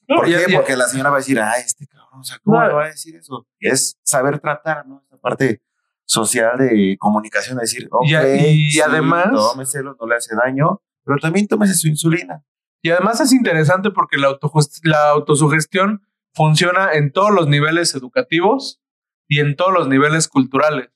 ¿Por 0.08 0.26
qué? 0.26 0.46
Porque 0.56 0.78
la 0.78 0.88
señora 0.88 1.10
va 1.10 1.18
a 1.18 1.20
decir, 1.20 1.40
ah, 1.40 1.54
este 1.58 1.86
cabrón, 1.86 2.22
o 2.22 2.24
sea, 2.24 2.40
¿cómo 2.40 2.64
le 2.64 2.74
va 2.74 2.86
a 2.86 2.88
decir 2.88 3.16
eso? 3.18 3.46
Es 3.60 4.00
saber 4.04 4.40
tratar, 4.40 4.88
¿no? 4.88 5.02
Esta 5.04 5.18
parte 5.18 5.62
social 6.08 6.58
de 6.58 6.96
comunicación, 7.00 7.58
de 7.58 7.62
decir, 7.62 7.88
ok, 7.92 8.08
y, 8.40 8.78
y 8.78 8.80
además, 8.80 9.28
tómeselo, 9.32 9.96
no 10.00 10.08
le 10.08 10.16
hace 10.16 10.36
daño, 10.36 10.82
pero 11.04 11.20
también 11.20 11.48
tómese 11.48 11.76
su 11.76 11.88
insulina. 11.88 12.44
Y 12.82 12.90
además 12.90 13.20
es 13.20 13.34
interesante 13.34 13.92
porque 13.92 14.18
la, 14.18 14.38
la 14.84 15.10
autosugestión 15.10 16.08
funciona 16.34 16.94
en 16.94 17.12
todos 17.12 17.32
los 17.32 17.48
niveles 17.48 17.94
educativos 17.94 18.82
y 19.28 19.40
en 19.40 19.56
todos 19.56 19.74
los 19.74 19.88
niveles 19.88 20.28
culturales. 20.28 20.90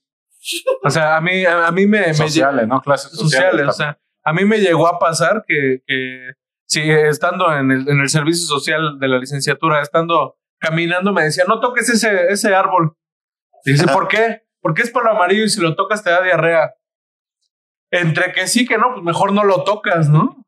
O 0.83 0.89
sea, 0.89 1.17
a 1.17 1.21
mí, 1.21 1.45
a, 1.45 1.69
mí 1.71 1.85
me... 1.85 2.13
Sociales, 2.13 2.67
¿no? 2.67 2.81
Clases 2.81 3.11
sociales. 3.11 3.51
sociales 3.51 3.67
o 3.67 3.73
sea, 3.73 3.99
a 4.23 4.33
mí 4.33 4.45
me 4.45 4.59
llegó 4.59 4.87
a 4.87 4.97
pasar 4.97 5.43
que, 5.45 5.83
que 5.85 6.33
sí, 6.65 6.81
estando 6.89 7.53
en 7.53 7.71
el, 7.71 7.89
en 7.89 7.99
el 7.99 8.09
servicio 8.09 8.47
social 8.47 8.97
de 8.99 9.07
la 9.07 9.19
licenciatura, 9.19 9.81
estando 9.81 10.37
caminando, 10.59 11.11
me 11.11 11.23
decía, 11.23 11.43
no 11.47 11.59
toques 11.59 11.89
ese, 11.89 12.27
ese 12.29 12.55
árbol. 12.55 12.95
Y 13.65 13.73
dice, 13.73 13.87
¿por 13.87 14.07
qué? 14.07 14.43
Porque 14.61 14.83
es 14.83 14.91
palo 14.91 15.11
amarillo 15.11 15.43
y 15.43 15.49
si 15.49 15.59
lo 15.59 15.75
tocas 15.75 16.03
te 16.03 16.11
da 16.11 16.21
diarrea. 16.21 16.75
Entre 17.91 18.31
que 18.31 18.47
sí, 18.47 18.65
que 18.65 18.77
no, 18.77 18.93
pues 18.93 19.03
mejor 19.03 19.33
no 19.33 19.43
lo 19.43 19.63
tocas, 19.63 20.07
¿no? 20.07 20.45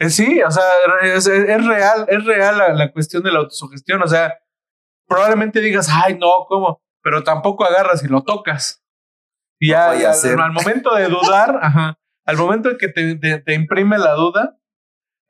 Eh, 0.00 0.10
sí, 0.10 0.42
o 0.42 0.50
sea, 0.50 0.64
es, 1.02 1.26
es 1.26 1.66
real, 1.66 2.06
es 2.08 2.24
real 2.24 2.58
la, 2.58 2.72
la, 2.72 2.92
cuestión 2.92 3.22
de 3.22 3.30
la 3.30 3.40
autosugestión. 3.40 4.02
O 4.02 4.08
sea, 4.08 4.38
probablemente 5.06 5.60
digas, 5.60 5.88
ay, 5.90 6.18
no, 6.18 6.46
¿cómo? 6.48 6.82
Pero 7.02 7.22
tampoco 7.22 7.64
agarras 7.64 8.02
y 8.02 8.08
lo 8.08 8.24
tocas. 8.24 8.84
Y 9.60 9.70
ya, 9.70 9.90
al, 9.90 10.52
momento 10.52 10.94
de 10.94 11.08
dudar, 11.08 11.58
ajá, 11.62 11.98
al 12.24 12.36
momento 12.36 12.70
en 12.70 12.78
que 12.78 12.88
te, 12.88 13.14
te, 13.16 13.38
te 13.38 13.54
imprime 13.54 13.98
la 13.98 14.14
duda, 14.14 14.58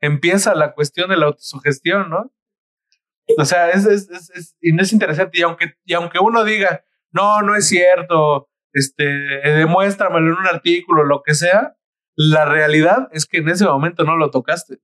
empieza 0.01 0.55
la 0.55 0.73
cuestión 0.73 1.09
de 1.09 1.17
la 1.17 1.27
autosugestión, 1.27 2.09
¿no? 2.09 2.31
O 3.37 3.45
sea, 3.45 3.69
es, 3.69 3.85
es, 3.85 4.09
es, 4.09 4.55
y 4.61 4.79
es 4.79 4.93
interesante. 4.93 5.39
Y 5.39 5.41
aunque, 5.41 5.75
y 5.83 5.93
aunque 5.93 6.19
uno 6.19 6.43
diga, 6.43 6.83
no, 7.15 7.41
no 7.41 7.55
es 7.55 7.67
cierto, 7.67 8.49
este, 8.73 9.05
demuéstramelo 9.05 10.33
en 10.33 10.39
un 10.39 10.47
artículo, 10.47 11.03
lo 11.05 11.23
que 11.23 11.33
sea, 11.33 11.75
la 12.15 12.45
realidad 12.45 13.07
es 13.11 13.25
que 13.25 13.37
en 13.37 13.49
ese 13.49 13.65
momento 13.65 14.03
no 14.03 14.17
lo 14.17 14.31
tocaste. 14.31 14.79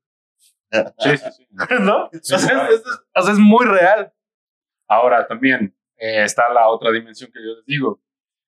Sí, 1.00 1.18
sí, 1.18 1.32
sí. 1.38 1.48
¿No? 1.82 2.06
o, 2.06 2.10
sea, 2.22 2.70
es, 3.16 3.38
muy 3.38 3.66
real. 3.66 4.14
Ahora 4.88 5.28
también 5.28 5.76
eh, 5.98 6.24
está 6.24 6.52
la 6.54 6.70
otra 6.70 6.92
dimensión 6.92 7.32
que 7.32 7.40
yo 7.44 7.56
les 7.56 7.66
digo. 7.66 8.02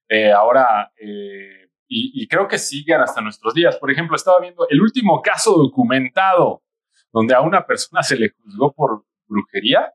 Eh, 0.08 0.32
ahora, 0.32 0.92
eh, 0.98 1.70
y, 1.88 2.24
y, 2.24 2.28
creo 2.28 2.48
que 2.48 2.58
siguen 2.58 3.02
hasta 3.02 3.22
nuestros 3.22 3.54
días. 3.54 3.78
Por 3.78 3.92
ejemplo, 3.92 4.16
estaba 4.16 4.40
viendo 4.40 4.66
el 4.70 4.82
último 4.82 5.22
caso 5.22 5.58
documentado 5.58 6.64
donde 7.12 7.36
a 7.36 7.42
una 7.42 7.66
persona 7.66 8.02
se 8.02 8.18
le 8.18 8.30
juzgó 8.30 8.74
por 8.74 9.06
brujería. 9.28 9.94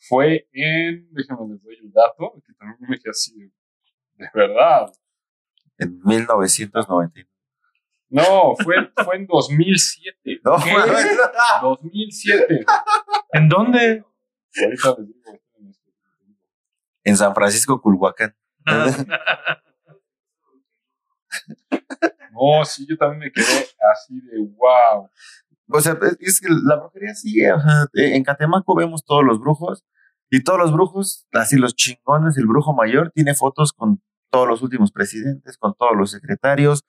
Fue 0.00 0.48
en, 0.52 1.08
déjenme 1.12 1.52
les 1.52 1.62
doy 1.62 1.76
el 1.82 1.92
dato, 1.92 2.40
que 2.46 2.52
también 2.54 2.90
me 2.90 2.98
quedé 2.98 3.10
así, 3.10 3.34
de 4.14 4.28
verdad. 4.32 4.92
En 5.78 6.00
1999. 6.02 7.28
No, 8.10 8.54
fue, 8.56 8.76
fue 9.04 9.16
en 9.16 9.26
2007. 9.26 10.40
No, 10.44 10.56
¿Qué? 10.56 10.72
2007. 11.62 12.64
¿En 13.32 13.48
dónde? 13.48 14.04
Ahorita 14.62 14.94
les 14.98 15.08
digo. 15.08 15.20
En 17.04 17.16
San 17.16 17.34
Francisco, 17.34 17.80
Culhuacán. 17.80 18.36
No, 22.38 22.64
sí, 22.64 22.86
yo 22.88 22.96
también 22.96 23.18
me 23.18 23.32
quedé 23.32 23.66
así 23.92 24.20
de 24.20 24.38
wow. 24.38 25.10
O 25.70 25.80
sea, 25.80 25.98
es 26.20 26.40
que 26.40 26.48
la 26.48 26.76
brujería 26.76 27.14
sigue. 27.14 27.52
O 27.52 27.60
sea, 27.60 27.86
en 27.94 28.24
Catemaco 28.24 28.74
vemos 28.74 29.04
todos 29.04 29.24
los 29.24 29.38
brujos 29.40 29.84
y 30.30 30.42
todos 30.42 30.58
los 30.58 30.72
brujos, 30.72 31.26
así 31.32 31.56
los 31.56 31.74
chingones, 31.74 32.36
el 32.36 32.46
brujo 32.46 32.74
mayor 32.74 33.12
tiene 33.14 33.34
fotos 33.34 33.72
con 33.72 34.02
todos 34.30 34.46
los 34.46 34.62
últimos 34.62 34.92
presidentes, 34.92 35.56
con 35.58 35.74
todos 35.74 35.96
los 35.96 36.10
secretarios. 36.10 36.84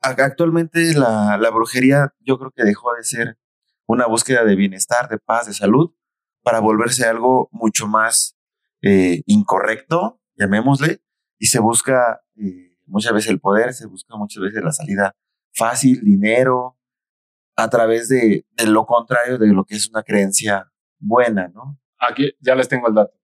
Actualmente 0.00 0.94
la, 0.94 1.36
la 1.38 1.50
brujería 1.50 2.14
yo 2.20 2.38
creo 2.38 2.50
que 2.50 2.64
dejó 2.64 2.94
de 2.94 3.04
ser 3.04 3.38
una 3.86 4.06
búsqueda 4.06 4.44
de 4.44 4.56
bienestar, 4.56 5.08
de 5.08 5.18
paz, 5.18 5.46
de 5.46 5.52
salud, 5.52 5.94
para 6.42 6.60
volverse 6.60 7.04
algo 7.06 7.48
mucho 7.52 7.86
más 7.86 8.36
eh, 8.82 9.22
incorrecto, 9.26 10.20
llamémosle, 10.34 11.02
y 11.38 11.46
se 11.46 11.60
busca 11.60 12.22
eh, 12.36 12.76
muchas 12.86 13.12
veces 13.12 13.30
el 13.30 13.40
poder, 13.40 13.74
se 13.74 13.86
busca 13.86 14.16
muchas 14.16 14.42
veces 14.42 14.62
la 14.62 14.72
salida 14.72 15.14
fácil, 15.52 16.00
dinero, 16.02 16.78
a 17.62 17.68
través 17.68 18.08
de, 18.08 18.44
de 18.50 18.66
lo 18.66 18.84
contrario 18.86 19.38
de 19.38 19.52
lo 19.52 19.64
que 19.64 19.76
es 19.76 19.88
una 19.88 20.02
creencia 20.02 20.70
buena, 20.98 21.48
¿no? 21.48 21.78
Aquí 21.98 22.32
ya 22.40 22.54
les 22.54 22.68
tengo 22.68 22.88
el 22.88 22.94
dato. 22.94 23.14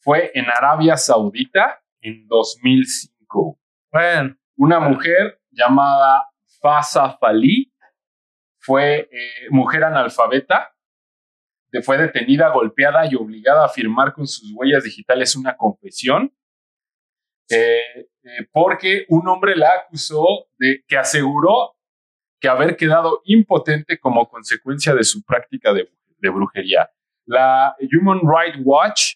Fue 0.00 0.30
en 0.34 0.46
Arabia 0.50 0.96
Saudita 0.96 1.82
en 2.00 2.26
2005. 2.26 3.58
Bueno, 3.92 4.36
una 4.56 4.80
mujer 4.80 5.40
llamada 5.50 6.26
Fasa 6.60 7.16
Fali 7.18 7.72
fue 8.58 9.08
eh, 9.10 9.48
mujer 9.50 9.84
analfabeta 9.84 10.72
fue 11.80 11.96
detenida, 11.96 12.50
golpeada 12.50 13.06
y 13.10 13.14
obligada 13.14 13.64
a 13.64 13.68
firmar 13.68 14.12
con 14.12 14.26
sus 14.26 14.52
huellas 14.54 14.84
digitales 14.84 15.34
una 15.34 15.56
confesión, 15.56 16.34
eh, 17.48 17.80
eh, 18.22 18.48
porque 18.52 19.06
un 19.08 19.26
hombre 19.28 19.56
la 19.56 19.70
acusó 19.70 20.48
de 20.58 20.84
que 20.86 20.98
aseguró 20.98 21.76
que 22.42 22.48
haber 22.48 22.76
quedado 22.76 23.22
impotente 23.24 24.00
como 24.00 24.28
consecuencia 24.28 24.94
de 24.94 25.04
su 25.04 25.22
práctica 25.22 25.72
de, 25.72 25.88
de 26.18 26.28
brujería. 26.28 26.90
La 27.24 27.76
Human 27.80 28.20
Rights 28.20 28.58
Watch 28.64 29.14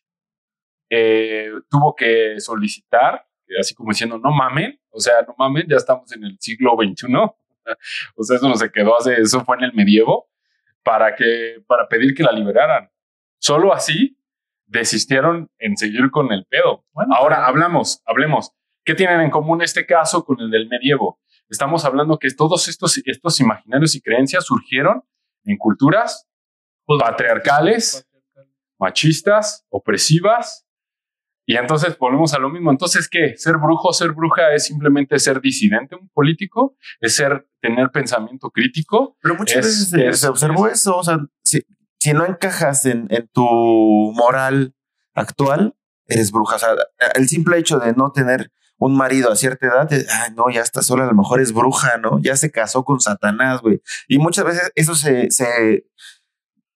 eh, 0.88 1.50
tuvo 1.68 1.96
que 1.96 2.38
solicitar, 2.38 3.26
así 3.58 3.74
como 3.74 3.90
diciendo, 3.90 4.16
no 4.16 4.30
mamen, 4.30 4.80
o 4.90 5.00
sea, 5.00 5.22
no 5.26 5.34
mamen, 5.36 5.66
ya 5.68 5.76
estamos 5.76 6.10
en 6.12 6.22
el 6.22 6.36
siglo 6.38 6.76
XXI, 6.76 7.14
o 8.16 8.22
sea, 8.22 8.36
eso 8.36 8.48
no 8.48 8.54
se 8.54 8.70
quedó 8.70 8.96
hace, 8.96 9.20
eso 9.20 9.44
fue 9.44 9.56
en 9.56 9.64
el 9.64 9.72
medievo, 9.74 10.30
para, 10.84 11.16
que, 11.16 11.64
para 11.66 11.88
pedir 11.88 12.14
que 12.14 12.22
la 12.22 12.30
liberaran. 12.30 12.88
Solo 13.40 13.74
así 13.74 14.16
desistieron 14.66 15.50
en 15.58 15.76
seguir 15.76 16.12
con 16.12 16.30
el 16.32 16.44
pedo. 16.44 16.84
Bueno, 16.92 17.16
Ahora 17.16 17.44
hablamos, 17.44 18.02
hablemos. 18.06 18.52
¿Qué 18.84 18.94
tienen 18.94 19.20
en 19.20 19.30
común 19.30 19.62
este 19.62 19.84
caso 19.84 20.24
con 20.24 20.38
el 20.40 20.48
del 20.48 20.68
medievo? 20.68 21.18
Estamos 21.48 21.84
hablando 21.84 22.18
que 22.18 22.28
todos 22.30 22.68
estos, 22.68 23.00
estos 23.04 23.40
imaginarios 23.40 23.94
y 23.94 24.00
creencias 24.00 24.44
surgieron 24.44 25.02
en 25.44 25.56
culturas 25.56 26.26
patriarcales, 26.86 28.06
machistas, 28.78 29.64
opresivas. 29.68 30.64
Y 31.48 31.56
entonces 31.56 31.96
volvemos 31.98 32.34
a 32.34 32.38
lo 32.38 32.48
mismo. 32.50 32.72
Entonces, 32.72 33.08
¿qué? 33.08 33.34
¿Ser 33.36 33.56
brujo, 33.58 33.92
ser 33.92 34.10
bruja 34.12 34.52
es 34.52 34.64
simplemente 34.66 35.18
ser 35.20 35.40
disidente, 35.40 35.94
un 35.94 36.08
político? 36.08 36.76
¿Es 37.00 37.14
ser, 37.14 37.48
tener 37.60 37.90
pensamiento 37.90 38.50
crítico? 38.50 39.16
Pero 39.22 39.36
muchas 39.36 39.58
Es- 39.58 39.64
veces 39.66 39.88
se- 39.90 40.06
es- 40.08 40.20
se 40.20 40.28
observó 40.28 40.66
eso. 40.66 40.96
O 40.96 41.04
sea, 41.04 41.18
si, 41.44 41.62
si 42.00 42.12
no 42.12 42.26
encajas 42.26 42.84
en, 42.86 43.06
en 43.10 43.28
tu 43.28 43.44
moral 44.16 44.74
actual, 45.14 45.76
eres 46.08 46.32
bruja. 46.32 46.56
O 46.56 46.58
sea, 46.58 46.70
el 47.14 47.28
simple 47.28 47.58
hecho 47.58 47.78
de 47.78 47.92
no 47.92 48.10
tener 48.10 48.50
un 48.78 48.96
marido 48.96 49.32
a 49.32 49.36
cierta 49.36 49.66
edad, 49.66 49.88
de, 49.88 50.04
ay, 50.10 50.32
no, 50.36 50.50
ya 50.50 50.60
está 50.60 50.82
sola, 50.82 51.04
a 51.04 51.06
lo 51.08 51.14
mejor 51.14 51.40
es 51.40 51.52
bruja, 51.52 51.96
¿no? 51.98 52.20
Ya 52.20 52.36
se 52.36 52.50
casó 52.50 52.84
con 52.84 53.00
Satanás, 53.00 53.60
güey. 53.62 53.80
Y 54.08 54.18
muchas 54.18 54.44
veces 54.44 54.70
eso 54.74 54.94
se, 54.94 55.30
se, 55.30 55.86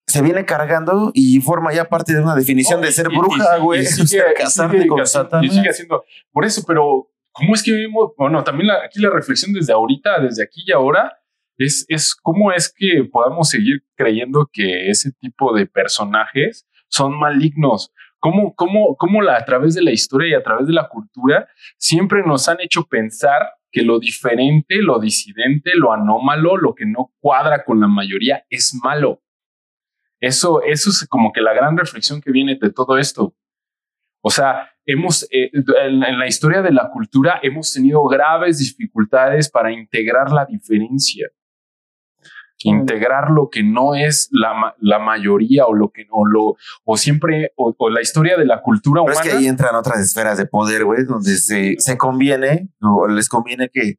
se 0.06 0.22
viene 0.22 0.44
cargando 0.44 1.10
y 1.14 1.40
forma 1.40 1.72
ya 1.72 1.84
parte 1.88 2.14
de 2.14 2.20
una 2.22 2.34
definición 2.34 2.80
No, 2.80 2.86
de 2.86 2.92
ser 2.92 3.08
y- 3.12 3.16
bruja, 3.16 3.58
güey. 3.58 3.84
casarte 4.36 4.76
sigue 4.78 4.86
con 4.88 5.06
Satanás. 5.06 5.44
Y 5.46 5.50
sigue 5.54 5.68
haciendo. 5.70 6.04
Por 6.32 6.44
eso, 6.44 6.62
pero 6.66 7.10
¿cómo 7.32 7.54
es 7.54 7.62
que 7.62 7.72
vivimos? 7.72 8.12
Bueno, 8.16 8.42
también 8.44 8.68
la- 8.68 8.84
aquí 8.84 8.98
la 9.00 9.10
reflexión 9.10 9.52
desde 9.52 9.72
ahorita, 9.72 10.20
desde 10.20 10.42
aquí 10.42 10.62
y 10.66 10.72
ahora, 10.72 11.16
es, 11.58 11.84
es 11.88 12.14
cómo 12.14 12.50
es 12.52 12.72
que 12.74 13.04
podamos 13.12 13.50
seguir 13.50 13.84
creyendo 13.94 14.48
que 14.50 14.88
ese 14.90 15.12
tipo 15.12 15.54
de 15.54 15.66
personajes 15.66 16.66
son 16.88 17.18
malignos. 17.18 17.92
¿Cómo, 18.20 18.54
cómo, 18.54 18.96
cómo 18.96 19.22
la, 19.22 19.36
a 19.36 19.44
través 19.44 19.74
de 19.74 19.82
la 19.82 19.90
historia 19.90 20.28
y 20.28 20.34
a 20.34 20.42
través 20.42 20.66
de 20.66 20.74
la 20.74 20.88
cultura 20.88 21.48
siempre 21.78 22.22
nos 22.24 22.48
han 22.48 22.60
hecho 22.60 22.84
pensar 22.84 23.50
que 23.72 23.82
lo 23.82 23.98
diferente, 23.98 24.76
lo 24.82 25.00
disidente, 25.00 25.72
lo 25.74 25.92
anómalo, 25.92 26.56
lo 26.56 26.74
que 26.74 26.84
no 26.84 27.12
cuadra 27.18 27.64
con 27.64 27.80
la 27.80 27.88
mayoría 27.88 28.44
es 28.50 28.78
malo? 28.82 29.22
Eso, 30.20 30.62
eso 30.62 30.90
es 30.90 31.06
como 31.08 31.32
que 31.32 31.40
la 31.40 31.54
gran 31.54 31.78
reflexión 31.78 32.20
que 32.20 32.30
viene 32.30 32.58
de 32.60 32.70
todo 32.70 32.98
esto. 32.98 33.34
O 34.22 34.28
sea, 34.28 34.70
hemos, 34.84 35.26
eh, 35.30 35.50
en, 35.54 36.02
en 36.02 36.18
la 36.18 36.26
historia 36.26 36.60
de 36.60 36.72
la 36.72 36.90
cultura 36.90 37.40
hemos 37.42 37.72
tenido 37.72 38.04
graves 38.04 38.58
dificultades 38.58 39.50
para 39.50 39.72
integrar 39.72 40.30
la 40.30 40.44
diferencia. 40.44 41.26
Integrar 42.68 43.30
lo 43.30 43.48
que 43.50 43.62
no 43.62 43.94
es 43.94 44.28
la, 44.32 44.52
ma- 44.54 44.74
la 44.80 44.98
mayoría 44.98 45.64
o 45.66 45.74
lo 45.74 45.88
que 45.90 46.04
no 46.04 46.26
lo, 46.26 46.56
o 46.84 46.96
siempre, 46.96 47.52
o, 47.56 47.74
o 47.78 47.88
la 47.90 48.02
historia 48.02 48.36
de 48.36 48.44
la 48.44 48.60
cultura 48.60 49.00
Pero 49.02 49.12
es 49.12 49.18
humana. 49.18 49.30
que 49.32 49.38
ahí 49.38 49.46
entran 49.48 49.74
otras 49.74 49.98
esferas 50.00 50.36
de 50.36 50.44
poder, 50.46 50.84
güey, 50.84 51.04
donde 51.04 51.36
se, 51.36 51.76
se 51.78 51.96
conviene 51.96 52.68
o 52.82 53.08
les 53.08 53.28
conviene 53.28 53.70
que 53.72 53.94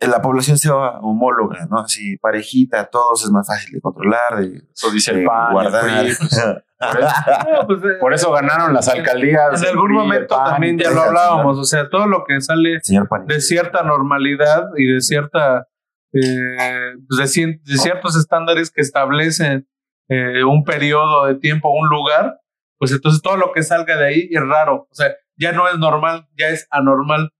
la 0.00 0.22
población 0.22 0.56
sea 0.56 0.74
homóloga, 1.02 1.66
¿no? 1.70 1.80
Así 1.80 2.16
parejita, 2.16 2.86
todos 2.86 3.22
es 3.22 3.30
más 3.30 3.46
fácil 3.46 3.72
de 3.74 3.80
controlar, 3.82 4.38
de, 4.38 4.62
Eso 4.74 4.90
dice 4.90 5.12
de 5.12 5.20
el 5.20 5.26
PAN, 5.26 5.46
el 5.48 5.52
guardar. 5.52 5.82
PRI, 5.84 6.14
pues, 6.18 6.40
por, 6.80 7.00
eso, 7.02 7.12
No, 7.52 7.66
pues, 7.66 7.80
eh, 7.84 7.96
por 8.00 8.14
eso 8.14 8.32
ganaron 8.32 8.72
las 8.72 8.88
alcaldías. 8.88 9.60
en 9.60 9.64
el 9.64 9.70
algún 9.72 9.88
PRI, 9.88 9.96
el 9.96 10.02
momento 10.02 10.36
PAN, 10.36 10.50
también 10.52 10.78
ya 10.78 10.90
lo 10.90 11.02
hablábamos, 11.02 11.58
o 11.58 11.64
sea, 11.64 11.90
todo 11.90 12.06
lo 12.06 12.24
que 12.24 12.40
sale 12.40 12.80
de 13.26 13.40
cierta 13.42 13.82
normalidad 13.82 14.68
y 14.78 14.86
de 14.86 15.02
cierta 15.02 15.66
eh, 16.12 16.94
pues 17.08 17.34
de, 17.34 17.60
de 17.62 17.78
ciertos 17.78 18.16
estándares 18.16 18.70
que 18.70 18.80
establecen 18.80 19.68
eh, 20.08 20.42
un 20.44 20.64
periodo 20.64 21.26
de 21.26 21.36
tiempo, 21.36 21.70
un 21.70 21.88
lugar, 21.88 22.40
pues 22.78 22.92
entonces 22.92 23.22
todo 23.22 23.36
lo 23.36 23.52
que 23.52 23.62
salga 23.62 23.96
de 23.96 24.06
ahí 24.06 24.28
es 24.30 24.42
raro, 24.42 24.88
o 24.90 24.94
sea, 24.94 25.14
ya 25.36 25.52
no 25.52 25.68
es 25.68 25.78
normal, 25.78 26.28
ya 26.36 26.48
es 26.48 26.66
anormal. 26.70 27.30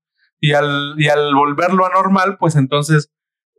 Y 0.43 0.55
al 0.55 0.95
y 0.97 1.09
al 1.09 1.35
volverlo 1.35 1.85
anormal, 1.85 2.39
pues 2.39 2.57
entonces 2.57 3.13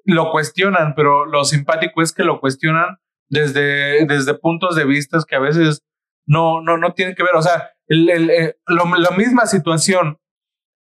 lo 0.04 0.32
cuestionan, 0.32 0.95
pero 0.95 1.26
lo 1.26 1.43
simpático 1.43 2.02
es 2.02 2.12
que 2.12 2.24
lo 2.24 2.39
cuestionan 2.39 2.97
desde 3.30 4.06
desde 4.08 4.34
puntos 4.34 4.76
de 4.76 4.86
vista 4.86 5.19
que 5.28 5.36
a 5.36 5.39
veces 5.39 5.84
no 6.26 6.62
no 6.62 6.78
no 6.78 6.93
tienen 6.93 7.13
que 7.15 7.24
ver, 7.24 7.36
o 7.36 7.41
sea, 7.41 7.71
el, 7.88 8.10
el, 8.10 8.30
eh, 8.32 8.58
la 8.67 9.12
misma 9.15 9.45
situación 9.45 10.17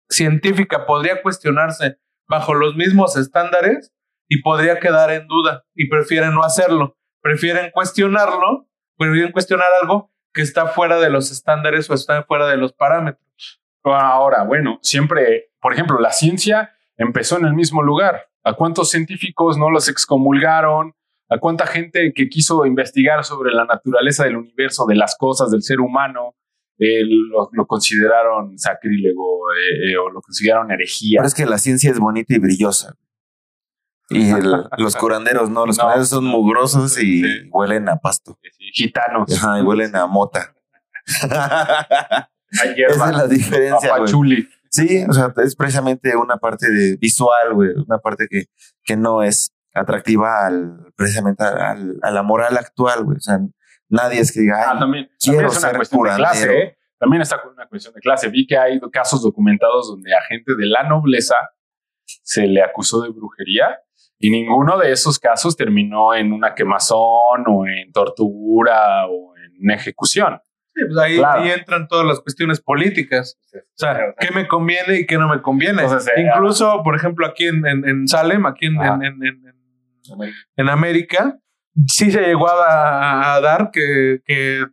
científica 0.10 0.86
podría 0.86 1.22
cuestionarse 1.22 1.98
bajo 2.28 2.54
los 2.54 2.76
mismos 2.76 3.18
estándares 3.18 3.92
y 4.30 4.42
podría 4.42 4.80
quedar 4.80 5.12
en 5.12 5.28
duda 5.28 5.66
y 5.74 5.90
prefieren 5.90 6.34
no 6.34 6.44
hacerlo, 6.44 6.96
prefieren 7.22 7.72
cuestionarlo, 7.72 8.68
prefieren 8.98 9.32
cuestionar 9.32 9.68
algo 9.82 10.14
que 10.32 10.42
está 10.42 10.68
fuera 10.68 11.00
de 11.00 11.10
los 11.10 11.32
estándares 11.32 11.90
o 11.90 11.96
está 11.96 12.24
fuera 12.24 12.48
de 12.48 12.56
los 12.56 12.72
parámetros. 12.72 13.62
Ahora, 13.84 14.44
bueno, 14.44 14.78
siempre, 14.84 15.52
por 15.60 15.74
ejemplo, 15.74 16.00
la 16.00 16.12
ciencia 16.12 16.76
empezó 16.96 17.38
en 17.38 17.46
el 17.46 17.54
mismo 17.54 17.82
lugar. 17.82 18.28
¿A 18.44 18.54
cuántos 18.54 18.92
científicos 18.92 19.58
no 19.58 19.72
los 19.72 19.90
excomulgaron? 19.90 20.94
¿A 21.28 21.40
cuánta 21.40 21.66
gente 21.66 22.14
que 22.14 22.30
quiso 22.30 22.66
investigar 22.66 23.24
sobre 23.24 23.52
la 23.52 23.66
naturaleza 23.66 24.26
del 24.26 24.38
universo, 24.38 24.86
de 24.86 24.96
las 24.96 25.16
cosas, 25.18 25.50
del 25.50 25.64
ser 25.64 25.80
humano, 25.80 26.36
eh, 26.78 27.04
lo, 27.04 27.50
lo 27.52 27.66
consideraron 27.66 28.58
sacrílego 28.58 29.52
eh, 29.54 29.92
eh, 29.92 29.98
o 29.98 30.10
lo 30.10 30.22
consideraron 30.22 30.72
herejía? 30.72 31.20
Pero 31.20 31.28
es 31.28 31.34
que 31.34 31.46
la 31.46 31.58
ciencia 31.58 31.90
es 31.90 32.00
bonita 32.00 32.36
y 32.36 32.40
brillosa. 32.40 32.96
Y 34.10 34.30
el- 34.32 34.64
los 34.78 34.96
curanderos 34.96 35.50
no, 35.50 35.66
los 35.66 35.78
No. 35.78 35.84
curanderos 35.84 36.10
son 36.10 36.26
mugrosos 36.26 36.98
y 37.00 37.24
Sí. 37.24 37.50
huelen 37.52 37.90
a 37.90 37.98
pasto. 37.98 38.38
Sí, 38.58 38.72
Gitanos, 38.74 39.32
Ajá, 39.38 39.60
y 39.60 39.62
huelen 39.62 39.96
a 39.96 40.08
mota. 40.08 40.54
a 41.32 42.28
Esa 42.52 43.10
es 43.10 43.16
la 43.18 43.28
diferencia, 43.28 43.90
güey. 43.92 44.02
pachuli. 44.02 44.50
Sí, 44.72 45.04
o 45.10 45.14
sea, 45.14 45.34
es 45.44 45.56
precisamente 45.56 46.16
una 46.16 46.38
parte 46.38 46.70
de 46.70 46.96
visual, 46.98 47.54
güey, 47.54 47.70
una 47.88 47.98
parte 48.00 48.28
que, 48.30 48.46
que 48.84 48.96
no 48.96 49.24
es 49.24 49.52
atractiva 49.74 50.46
al, 50.46 50.92
precisamente 50.96 51.44
al, 51.44 51.98
a 52.02 52.12
la 52.12 52.22
moral 52.24 52.56
actual, 52.58 53.04
güey. 53.04 53.18
O 53.18 53.22
sea, 53.22 53.40
nadie 53.88 54.20
es 54.20 54.32
que 54.32 54.42
diga, 54.42 54.62
Ah, 54.64 54.72
"Ay, 54.74 54.80
también, 54.80 55.10
quiero 55.20 55.38
también 55.40 55.46
es 55.52 55.58
una 55.58 55.68
ser 55.70 55.76
cuestión 55.78 56.04
de 56.04 56.16
clase, 56.16 56.40
curandero". 56.48 56.68
¿eh? 56.70 56.78
También 57.00 57.22
está 57.22 57.42
con 57.42 57.54
una 57.54 57.68
cuestión 57.68 57.94
de 57.96 58.02
clase. 58.02 58.30
Vi 58.30 58.46
que 58.46 58.58
hay 58.58 58.80
casos 58.92 59.24
documentados 59.24 59.88
donde 59.90 60.14
a 60.14 60.22
gente 60.28 60.54
de 60.56 60.66
la 60.68 60.84
nobleza 60.84 61.36
se 62.06 62.46
le 62.46 62.62
acusó 62.62 63.02
de 63.02 63.10
brujería 63.10 63.80
y 64.20 64.30
ninguno 64.32 64.78
de 64.78 64.92
esos 64.92 65.18
casos 65.20 65.56
terminó 65.56 66.14
en 66.14 66.34
una 66.34 66.54
quemazón 66.54 67.44
o 67.48 67.66
en 67.68 67.92
tortura 67.92 69.08
o 69.08 69.34
en 69.38 69.72
ejecución. 69.72 70.40
Sí, 70.76 70.84
pues 70.86 70.98
ahí, 70.98 71.18
Claro. 71.18 71.42
ahí 71.42 71.52
entran 71.52 71.88
todas 71.88 72.06
las 72.06 72.20
cuestiones 72.20 72.62
políticas. 72.62 73.38
O 73.54 73.60
sea, 73.76 74.14
qué 74.20 74.32
me 74.32 74.48
conviene 74.48 75.00
y 75.00 75.06
qué 75.06 75.18
no 75.18 75.28
me 75.28 75.42
conviene. 75.42 75.84
Entonces, 75.84 76.12
eh, 76.16 76.22
Incluso, 76.34 76.82
por 76.84 76.96
ejemplo, 76.96 77.26
aquí 77.26 77.48
en, 77.48 77.66
en, 77.66 77.88
en 77.88 78.08
Salem, 78.08 78.46
aquí 78.46 78.68
en, 78.68 78.80
Ajá. 78.80 78.96
en, 78.96 79.04
en, 79.04 79.24
en- 79.24 79.56
en 80.56 80.70
América, 80.70 81.38
sí 81.88 82.12
se 82.12 82.22
llegó 82.22 82.50
a, 82.50 83.36
a 83.36 83.42
dar 83.42 83.70
que, 83.72 84.22
que 84.26 84.66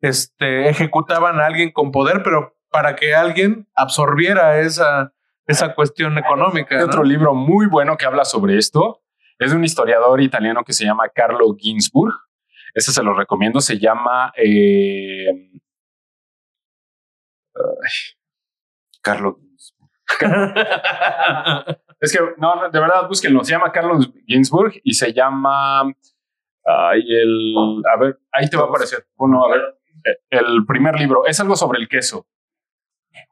este, 0.00 0.68
ejecutaban 0.68 1.40
a 1.40 1.46
alguien 1.46 1.72
con 1.72 1.90
poder, 1.90 2.22
pero 2.22 2.54
para 2.70 2.94
que 2.94 3.14
alguien 3.14 3.66
absorbiera 3.74 4.60
esa, 4.60 5.12
esa 5.46 5.74
cuestión 5.74 6.18
económica. 6.18 6.74
Hay 6.74 6.80
¿no? 6.82 6.86
otro 6.86 7.04
libro 7.04 7.34
muy 7.34 7.66
bueno 7.66 7.96
que 7.96 8.06
habla 8.06 8.24
sobre 8.24 8.58
esto. 8.58 9.02
Es 9.38 9.50
de 9.50 9.56
un 9.56 9.64
historiador 9.64 10.20
italiano 10.20 10.64
que 10.64 10.72
se 10.72 10.84
llama 10.84 11.08
Carlo 11.08 11.54
Ginzburg. 11.56 12.14
Ese 12.74 12.92
se 12.92 13.02
lo 13.02 13.14
recomiendo. 13.14 13.60
Se 13.60 13.78
llama 13.78 14.32
eh, 14.36 15.26
Carlos. 19.02 19.36
Es 22.00 22.12
que 22.12 22.18
no, 22.36 22.68
de 22.70 22.78
verdad, 22.80 23.08
búsquenlo. 23.08 23.42
Se 23.42 23.52
llama 23.52 23.72
Carlos 23.72 24.10
Ginsburg 24.26 24.74
y 24.84 24.94
se 24.94 25.12
llama. 25.12 25.82
ay, 26.64 27.02
el. 27.08 27.54
A 27.92 27.98
ver, 27.98 28.18
ahí 28.32 28.48
te 28.50 28.56
va 28.56 28.64
a 28.64 28.66
aparecer. 28.66 29.06
Uno, 29.16 29.44
a 29.44 29.50
ver. 29.50 29.78
El 30.30 30.64
primer 30.66 30.98
libro 31.00 31.26
es 31.26 31.40
algo 31.40 31.56
sobre 31.56 31.80
el 31.80 31.88
queso. 31.88 32.26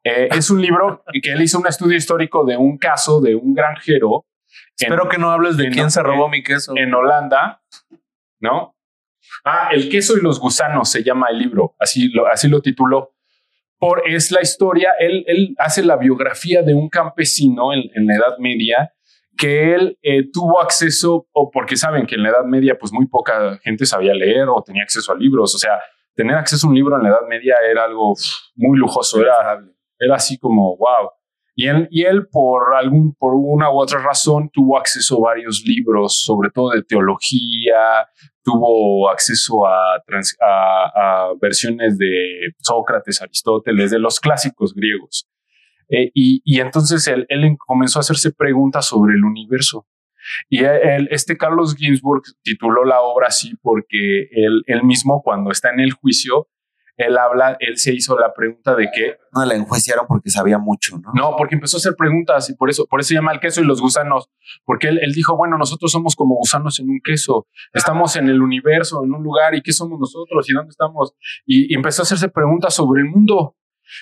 Eh, 0.02 0.28
es 0.32 0.50
un 0.50 0.60
libro 0.60 1.02
que 1.22 1.32
él 1.32 1.42
hizo 1.42 1.58
un 1.58 1.66
estudio 1.66 1.96
histórico 1.96 2.44
de 2.44 2.56
un 2.56 2.78
caso 2.78 3.20
de 3.20 3.34
un 3.34 3.54
granjero. 3.54 4.26
en- 4.78 4.86
Espero 4.92 5.08
que 5.08 5.18
no 5.18 5.30
hables 5.30 5.56
de 5.56 5.66
en- 5.66 5.72
quién 5.72 5.90
se 5.90 6.02
robó 6.02 6.26
en- 6.26 6.30
mi 6.32 6.42
queso. 6.42 6.72
en 6.76 6.92
Holanda, 6.94 7.62
¿no? 8.40 8.76
Ah, 9.44 9.68
El 9.72 9.88
queso 9.88 10.16
y 10.16 10.20
los 10.20 10.38
gusanos 10.40 10.90
se 10.90 11.02
llama 11.02 11.28
el 11.30 11.38
libro, 11.38 11.74
así 11.78 12.08
lo, 12.08 12.26
así 12.26 12.48
lo 12.48 12.60
tituló. 12.60 13.14
Por, 13.78 14.02
es 14.08 14.30
la 14.30 14.40
historia, 14.42 14.92
él, 14.98 15.24
él 15.26 15.54
hace 15.58 15.82
la 15.84 15.96
biografía 15.96 16.62
de 16.62 16.74
un 16.74 16.88
campesino 16.88 17.72
en, 17.72 17.82
en 17.94 18.06
la 18.06 18.14
Edad 18.16 18.38
Media 18.38 18.92
que 19.36 19.74
él 19.74 19.98
eh, 20.02 20.30
tuvo 20.32 20.60
acceso, 20.60 21.26
o 21.32 21.50
porque 21.50 21.76
saben 21.76 22.06
que 22.06 22.14
en 22.14 22.22
la 22.22 22.28
Edad 22.30 22.44
Media 22.44 22.78
pues 22.78 22.92
muy 22.92 23.06
poca 23.06 23.58
gente 23.64 23.84
sabía 23.86 24.14
leer 24.14 24.46
o 24.48 24.62
tenía 24.62 24.84
acceso 24.84 25.12
a 25.12 25.16
libros, 25.16 25.54
o 25.54 25.58
sea, 25.58 25.80
tener 26.14 26.36
acceso 26.36 26.66
a 26.66 26.70
un 26.70 26.76
libro 26.76 26.96
en 26.96 27.02
la 27.02 27.08
Edad 27.08 27.26
Media 27.28 27.56
era 27.68 27.84
algo 27.84 28.14
muy 28.54 28.78
lujoso, 28.78 29.20
era, 29.20 29.34
era 30.04 30.16
así 30.16 30.38
como, 30.38 30.76
wow. 30.76 31.10
Y 31.56 31.68
él, 31.68 31.86
y 31.90 32.02
él 32.02 32.26
por, 32.30 32.74
algún, 32.74 33.14
por 33.14 33.34
una 33.34 33.70
u 33.70 33.78
otra 33.78 34.00
razón 34.00 34.50
tuvo 34.52 34.76
acceso 34.76 35.18
a 35.18 35.30
varios 35.30 35.62
libros, 35.64 36.22
sobre 36.24 36.50
todo 36.50 36.70
de 36.70 36.82
teología, 36.82 38.08
tuvo 38.42 39.08
acceso 39.08 39.64
a, 39.66 41.32
versiones 41.40 41.96
de 41.96 42.52
Sócrates, 42.58 43.22
Aristóteles, 43.22 43.90
de 43.90 43.98
los 43.98 44.18
clásicos 44.18 44.74
griegos. 44.74 45.28
Eh, 45.88 46.10
y, 46.14 46.42
y, 46.44 46.60
entonces 46.60 47.06
él, 47.06 47.26
él, 47.28 47.56
comenzó 47.58 47.98
a 47.98 48.00
hacerse 48.00 48.32
preguntas 48.32 48.86
sobre 48.86 49.14
el 49.14 49.24
universo. 49.24 49.86
Y 50.48 50.64
él, 50.64 51.08
este 51.10 51.36
Carlos 51.36 51.76
Ginsburg 51.76 52.22
tituló 52.42 52.84
la 52.84 53.02
obra 53.02 53.28
así 53.28 53.54
porque 53.62 54.28
él, 54.32 54.62
él 54.66 54.82
mismo 54.82 55.22
cuando 55.22 55.50
está 55.50 55.70
en 55.70 55.80
el 55.80 55.92
juicio, 55.92 56.48
él 56.96 57.18
habla, 57.18 57.56
él 57.60 57.76
se 57.78 57.92
hizo 57.92 58.18
la 58.18 58.32
pregunta 58.32 58.74
de 58.74 58.88
que... 58.92 59.16
No 59.32 59.44
la 59.44 59.54
enjuiciaron 59.54 60.06
porque 60.06 60.30
sabía 60.30 60.58
mucho, 60.58 60.96
¿no? 60.98 61.12
No, 61.14 61.36
porque 61.36 61.54
empezó 61.54 61.76
a 61.76 61.78
hacer 61.78 61.94
preguntas 61.96 62.48
y 62.50 62.54
por 62.54 62.70
eso, 62.70 62.86
por 62.86 63.00
eso 63.00 63.14
llama 63.14 63.32
el 63.32 63.40
queso 63.40 63.60
y 63.60 63.64
los 63.64 63.80
gusanos, 63.80 64.30
porque 64.64 64.88
él, 64.88 65.00
él 65.02 65.12
dijo, 65.12 65.36
bueno, 65.36 65.58
nosotros 65.58 65.90
somos 65.90 66.14
como 66.16 66.36
gusanos 66.36 66.78
en 66.80 66.88
un 66.88 67.00
queso, 67.02 67.46
estamos 67.72 68.16
en 68.16 68.28
el 68.28 68.42
universo, 68.42 69.02
en 69.04 69.12
un 69.12 69.22
lugar, 69.22 69.54
¿y 69.54 69.62
qué 69.62 69.72
somos 69.72 69.98
nosotros? 69.98 70.48
¿Y 70.48 70.52
dónde 70.52 70.70
estamos? 70.70 71.14
Y, 71.44 71.72
y 71.72 71.76
empezó 71.76 72.02
a 72.02 72.04
hacerse 72.04 72.28
preguntas 72.28 72.74
sobre 72.74 73.02
el 73.02 73.08
mundo. 73.08 73.56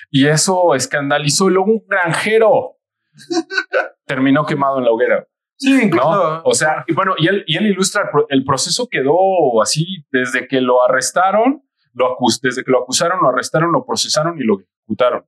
Y 0.09 0.27
eso 0.27 0.73
escandalizó. 0.75 1.49
Y 1.49 1.53
luego 1.53 1.71
un 1.71 1.83
granjero 1.87 2.77
terminó 4.05 4.45
quemado 4.45 4.79
en 4.79 4.85
la 4.85 4.91
hoguera. 4.91 5.27
Sí, 5.57 5.83
incluso. 5.83 6.41
O 6.43 6.53
sea, 6.53 6.83
y 6.87 6.93
bueno, 6.93 7.13
y 7.17 7.27
él, 7.27 7.43
y 7.47 7.57
él 7.57 7.67
ilustra 7.67 8.09
el, 8.29 8.43
proceso 8.43 8.87
quedó 8.89 9.61
así 9.61 10.05
desde 10.11 10.47
que 10.47 10.61
lo 10.61 10.83
arrestaron, 10.83 11.63
lo 11.93 12.17
desde 12.41 12.63
que 12.63 12.71
lo 12.71 12.83
acusaron, 12.83 13.19
lo 13.21 13.29
arrestaron, 13.29 13.71
lo 13.71 13.85
procesaron 13.85 14.39
y 14.39 14.43
lo 14.43 14.59
ejecutaron. 14.59 15.25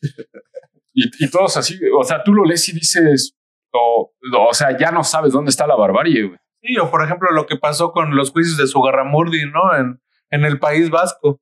y, 0.94 1.24
y, 1.24 1.30
todos 1.30 1.56
así, 1.56 1.80
o 1.98 2.04
sea, 2.04 2.22
tú 2.22 2.34
lo 2.34 2.44
lees 2.44 2.68
y 2.68 2.72
dices, 2.72 3.36
o, 3.72 4.12
o 4.48 4.54
sea, 4.54 4.76
ya 4.76 4.90
no 4.90 5.04
sabes 5.04 5.32
dónde 5.32 5.50
está 5.50 5.66
la 5.66 5.76
barbarie. 5.76 6.38
Sí, 6.60 6.78
o 6.78 6.90
por 6.90 7.02
ejemplo 7.04 7.30
lo 7.32 7.46
que 7.46 7.56
pasó 7.56 7.92
con 7.92 8.14
los 8.14 8.30
juicios 8.30 8.56
de 8.56 8.66
Sugarramurdi, 8.66 9.46
¿no? 9.50 9.74
En, 9.76 10.00
en 10.30 10.44
el 10.44 10.58
País 10.58 10.90
Vasco 10.90 11.40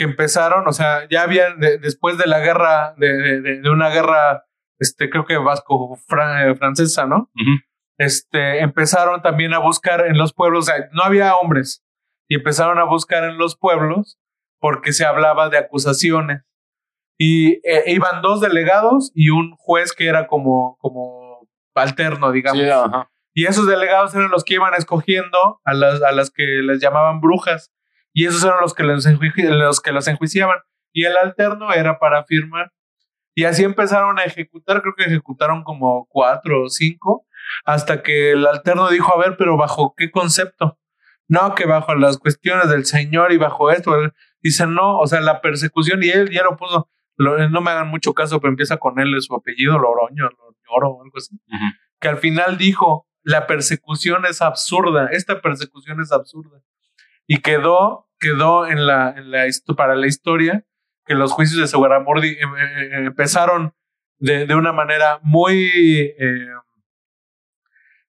que 0.00 0.04
empezaron, 0.04 0.66
o 0.66 0.72
sea, 0.72 1.06
ya 1.10 1.22
habían, 1.22 1.60
después 1.60 2.16
de 2.16 2.26
la 2.26 2.40
guerra, 2.40 2.94
de, 2.96 3.42
de, 3.42 3.70
una 3.70 3.90
guerra, 3.90 4.46
este, 4.78 5.10
creo 5.10 5.26
que 5.26 5.36
vasco-francesa, 5.36 7.02
eh, 7.02 7.06
¿no? 7.06 7.30
Este, 7.98 8.60
empezaron 8.60 9.20
también 9.20 9.52
a 9.52 9.58
buscar 9.58 10.06
en 10.06 10.16
los 10.16 10.32
pueblos, 10.32 10.64
o 10.64 10.72
sea, 10.72 10.88
no 10.92 11.02
había 11.02 11.36
hombres, 11.36 11.84
y 12.30 12.36
empezaron 12.36 12.78
a 12.78 12.84
buscar 12.84 13.24
en 13.24 13.38
los 13.38 13.56
pueblos 13.56 14.20
porque 14.60 14.92
se 14.92 15.04
hablaba 15.04 15.48
de 15.48 15.58
acusaciones. 15.58 16.42
Y 17.18 17.54
eh, 17.68 17.82
iban 17.88 18.22
dos 18.22 18.40
delegados 18.40 19.10
y 19.16 19.30
un 19.30 19.56
juez 19.56 19.92
que 19.92 20.06
era 20.06 20.28
como, 20.28 20.78
como 20.78 21.48
alterno, 21.74 22.30
digamos. 22.30 22.62
Y 23.34 23.46
esos 23.46 23.66
delegados 23.66 24.14
eran 24.14 24.30
los 24.30 24.44
que 24.44 24.54
iban 24.54 24.74
escogiendo 24.74 25.60
a 25.64 25.74
las, 25.74 26.02
a 26.02 26.12
las 26.12 26.30
que 26.30 26.44
les 26.44 26.80
llamaban 26.80 27.20
brujas 27.20 27.72
y 28.12 28.26
esos 28.26 28.44
eran 28.44 28.60
los 28.60 28.74
que 28.74 28.84
los, 28.84 29.04
los 29.04 29.80
que 29.80 29.92
los 29.92 30.06
enjuiciaban. 30.06 30.58
Y 30.92 31.06
el 31.06 31.16
alterno 31.16 31.72
era 31.72 31.98
para 31.98 32.22
firmar. 32.24 32.70
Y 33.34 33.44
así 33.44 33.64
empezaron 33.64 34.20
a 34.20 34.24
ejecutar, 34.24 34.82
creo 34.82 34.94
que 34.96 35.04
ejecutaron 35.04 35.64
como 35.64 36.06
cuatro 36.08 36.62
o 36.62 36.68
cinco, 36.68 37.26
hasta 37.64 38.02
que 38.02 38.32
el 38.32 38.46
alterno 38.46 38.88
dijo, 38.88 39.12
a 39.12 39.18
ver, 39.18 39.36
pero 39.36 39.56
bajo 39.56 39.94
qué 39.96 40.12
concepto. 40.12 40.79
No, 41.30 41.54
que 41.54 41.64
bajo 41.64 41.94
las 41.94 42.18
cuestiones 42.18 42.68
del 42.68 42.84
Señor 42.84 43.30
y 43.30 43.36
bajo 43.36 43.70
esto. 43.70 43.94
Dice, 44.42 44.66
no, 44.66 44.98
o 44.98 45.06
sea, 45.06 45.20
la 45.20 45.40
persecución, 45.40 46.02
y 46.02 46.08
él 46.08 46.28
ya 46.28 46.42
lo 46.42 46.56
puso, 46.56 46.90
no 47.16 47.60
me 47.60 47.70
hagan 47.70 47.86
mucho 47.86 48.14
caso, 48.14 48.40
pero 48.40 48.50
empieza 48.50 48.78
con 48.78 48.98
él 48.98 49.14
su 49.22 49.32
apellido, 49.36 49.78
Loroño, 49.78 50.24
Loroñoro 50.24 50.88
o 50.88 51.04
algo 51.04 51.16
así. 51.16 51.38
Que 52.00 52.08
al 52.08 52.16
final 52.16 52.58
dijo, 52.58 53.06
la 53.22 53.46
persecución 53.46 54.26
es 54.26 54.42
absurda, 54.42 55.06
esta 55.12 55.40
persecución 55.40 56.00
es 56.00 56.10
absurda 56.10 56.62
y 57.28 57.36
quedó, 57.42 58.08
quedó 58.18 58.66
en 58.66 58.88
la, 58.88 59.14
en 59.16 59.30
la, 59.30 59.46
para 59.76 59.94
la 59.94 60.08
historia 60.08 60.64
que 61.06 61.14
los 61.14 61.30
juicios 61.30 61.60
de 61.60 61.68
Seguramordi 61.68 62.30
eh, 62.30 62.38
eh, 62.40 62.90
empezaron 63.06 63.72
de, 64.18 64.46
de, 64.46 64.54
una 64.56 64.72
manera 64.72 65.20
muy, 65.22 65.70
eh, 66.18 66.48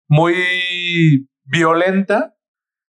muy 0.07 1.29
violenta 1.43 2.33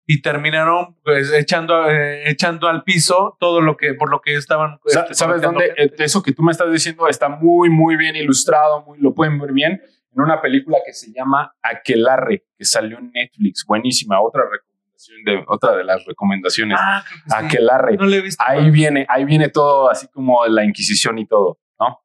y 0.06 0.22
terminaron 0.22 0.98
pues, 1.04 1.32
echando, 1.32 1.90
echando 1.90 2.68
al 2.68 2.84
piso 2.84 3.38
todo 3.40 3.62
lo 3.62 3.78
que 3.78 3.94
por 3.94 4.10
lo 4.10 4.22
que 4.22 4.36
estaban. 4.36 4.80
Este, 4.86 5.14
¿Sabes 5.14 5.42
dónde? 5.42 5.74
Eso 5.98 6.22
que 6.22 6.34
tú 6.34 6.44
me 6.44 6.52
estás 6.52 6.72
diciendo 6.72 7.08
está 7.08 7.30
muy, 7.30 7.70
muy 7.70 7.96
bien 7.96 8.16
ilustrado, 8.16 8.84
muy, 8.84 9.00
lo 9.00 9.14
pueden 9.14 9.40
ver 9.40 9.54
bien 9.54 9.82
en 10.14 10.22
una 10.22 10.42
película 10.42 10.78
que 10.86 10.94
se 10.94 11.12
llama 11.12 11.56
Aquelarre, 11.62 12.46
que 12.58 12.66
salió 12.66 12.98
en 12.98 13.12
Netflix, 13.12 13.66
buenísima, 13.66 14.22
otra 14.22 14.44
recomendación 14.44 15.24
de 15.24 15.44
otra 15.48 15.76
de 15.76 15.84
las 15.84 16.06
recomendaciones. 16.06 16.78
Ah, 16.80 17.04
Aquelarre. 17.34 17.98
No 17.98 18.06
le 18.06 18.24
ahí 18.40 18.70
viene, 18.70 19.06
ahí 19.10 19.26
viene 19.26 19.50
todo 19.50 19.90
así 19.90 20.08
como 20.10 20.46
la 20.48 20.64
Inquisición 20.64 21.18
y 21.18 21.26
todo, 21.26 21.60
¿no? 21.80 22.00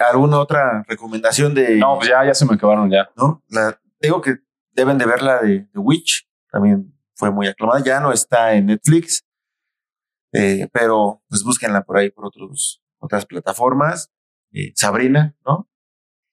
¿Alguna 0.00 0.38
otra 0.38 0.84
recomendación 0.86 1.54
de? 1.54 1.76
No, 1.76 1.96
pues 1.96 2.08
ya, 2.08 2.24
ya 2.24 2.34
se 2.34 2.46
me 2.46 2.54
acabaron 2.54 2.90
ya. 2.90 3.10
No, 3.16 3.42
la, 3.48 3.78
digo 4.00 4.20
que 4.20 4.36
deben 4.72 4.98
de 4.98 5.06
ver 5.06 5.22
la 5.22 5.40
de 5.40 5.68
The 5.72 5.78
Witch, 5.78 6.28
también 6.50 6.94
fue 7.14 7.30
muy 7.30 7.46
aclamada, 7.46 7.82
ya 7.84 8.00
no 8.00 8.12
está 8.12 8.54
en 8.54 8.66
Netflix, 8.66 9.24
eh, 10.32 10.68
pero 10.72 11.22
pues 11.28 11.42
búsquenla 11.44 11.82
por 11.82 11.98
ahí 11.98 12.10
por 12.10 12.26
otros, 12.26 12.82
otras 12.98 13.26
plataformas. 13.26 14.10
Eh, 14.52 14.72
Sabrina, 14.74 15.36
¿no? 15.46 15.70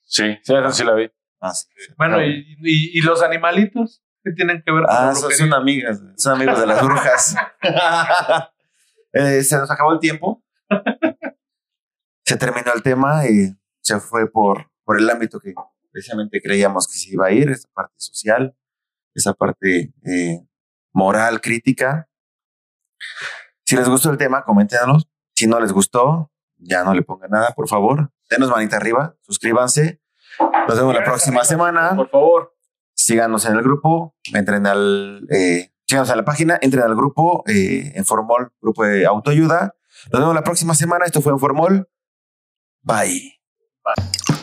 Sí, 0.04 0.38
sí, 0.44 0.54
sí 0.72 0.84
la 0.84 0.94
vi. 0.94 1.12
Ah, 1.42 1.54
bueno, 1.98 2.22
y, 2.22 2.58
y, 2.62 3.02
los 3.02 3.22
animalitos? 3.22 4.04
¿Qué 4.24 4.32
tienen 4.34 4.62
que 4.66 4.74
ver 4.74 4.84
con 4.84 4.94
Ah, 4.94 5.14
son 5.16 5.54
amigas, 5.54 6.02
son 6.18 6.34
amigos 6.34 6.60
de 6.60 6.68
las 6.68 6.84
brujas. 6.84 7.36
Eh, 9.12 9.42
se 9.42 9.58
nos 9.58 9.72
acabó 9.72 9.94
el 9.94 10.00
tiempo. 10.00 10.44
se 12.26 12.38
terminó 12.38 12.72
el 12.76 12.84
tema 12.84 13.26
y 13.28 13.58
se 13.82 14.00
fue 14.00 14.30
por, 14.32 14.70
por 14.84 15.00
el 15.00 15.10
ámbito 15.10 15.40
que 15.40 15.56
precisamente 15.92 16.42
creíamos 16.42 16.88
que 16.88 16.98
se 16.98 17.14
iba 17.14 17.28
a 17.28 17.32
ir, 17.32 17.50
esa 17.50 17.68
parte 17.74 17.94
social, 17.98 18.56
esa 19.14 19.34
parte 19.34 19.94
eh, 20.06 20.40
moral, 20.94 21.42
crítica. 21.42 22.10
Si 23.66 23.76
les 23.76 23.88
gustó 23.88 24.10
el 24.10 24.18
tema, 24.18 24.44
coméntenos. 24.44 25.08
Si 25.36 25.48
no 25.48 25.60
les 25.60 25.72
gustó, 25.72 26.32
ya 26.58 26.84
no 26.84 26.94
le 26.94 27.02
pongan 27.02 27.32
nada, 27.32 27.54
por 27.56 27.68
favor. 27.68 28.12
Denos 28.30 28.50
manita 28.50 28.78
arriba, 28.78 29.16
suscríbanse. 29.22 30.02
Nos 30.68 30.78
vemos 30.78 30.94
la 30.94 31.04
próxima 31.04 31.44
semana. 31.44 31.96
Por 31.96 32.10
favor 32.10 32.60
síganos 33.00 33.46
en 33.46 33.56
el 33.56 33.64
grupo, 33.64 34.16
entren 34.34 34.68
al, 34.68 35.26
eh, 35.32 35.72
síganos 35.88 36.10
a 36.10 36.16
la 36.16 36.26
página, 36.26 36.60
entren 36.62 36.84
al 36.84 36.96
grupo, 36.96 37.44
eh, 37.48 37.94
en 37.96 38.06
Formol, 38.06 38.52
grupo 38.62 38.84
de 38.84 39.06
autoayuda. 39.06 39.76
Nos 40.12 40.22
vemos 40.22 40.36
la 40.36 40.44
próxima 40.44 40.76
semana. 40.76 41.06
Esto 41.06 41.22
fue 41.22 41.32
en 41.32 41.40
Formol. 41.40 41.90
Bye. 42.84 43.40
Bye. 43.84 44.39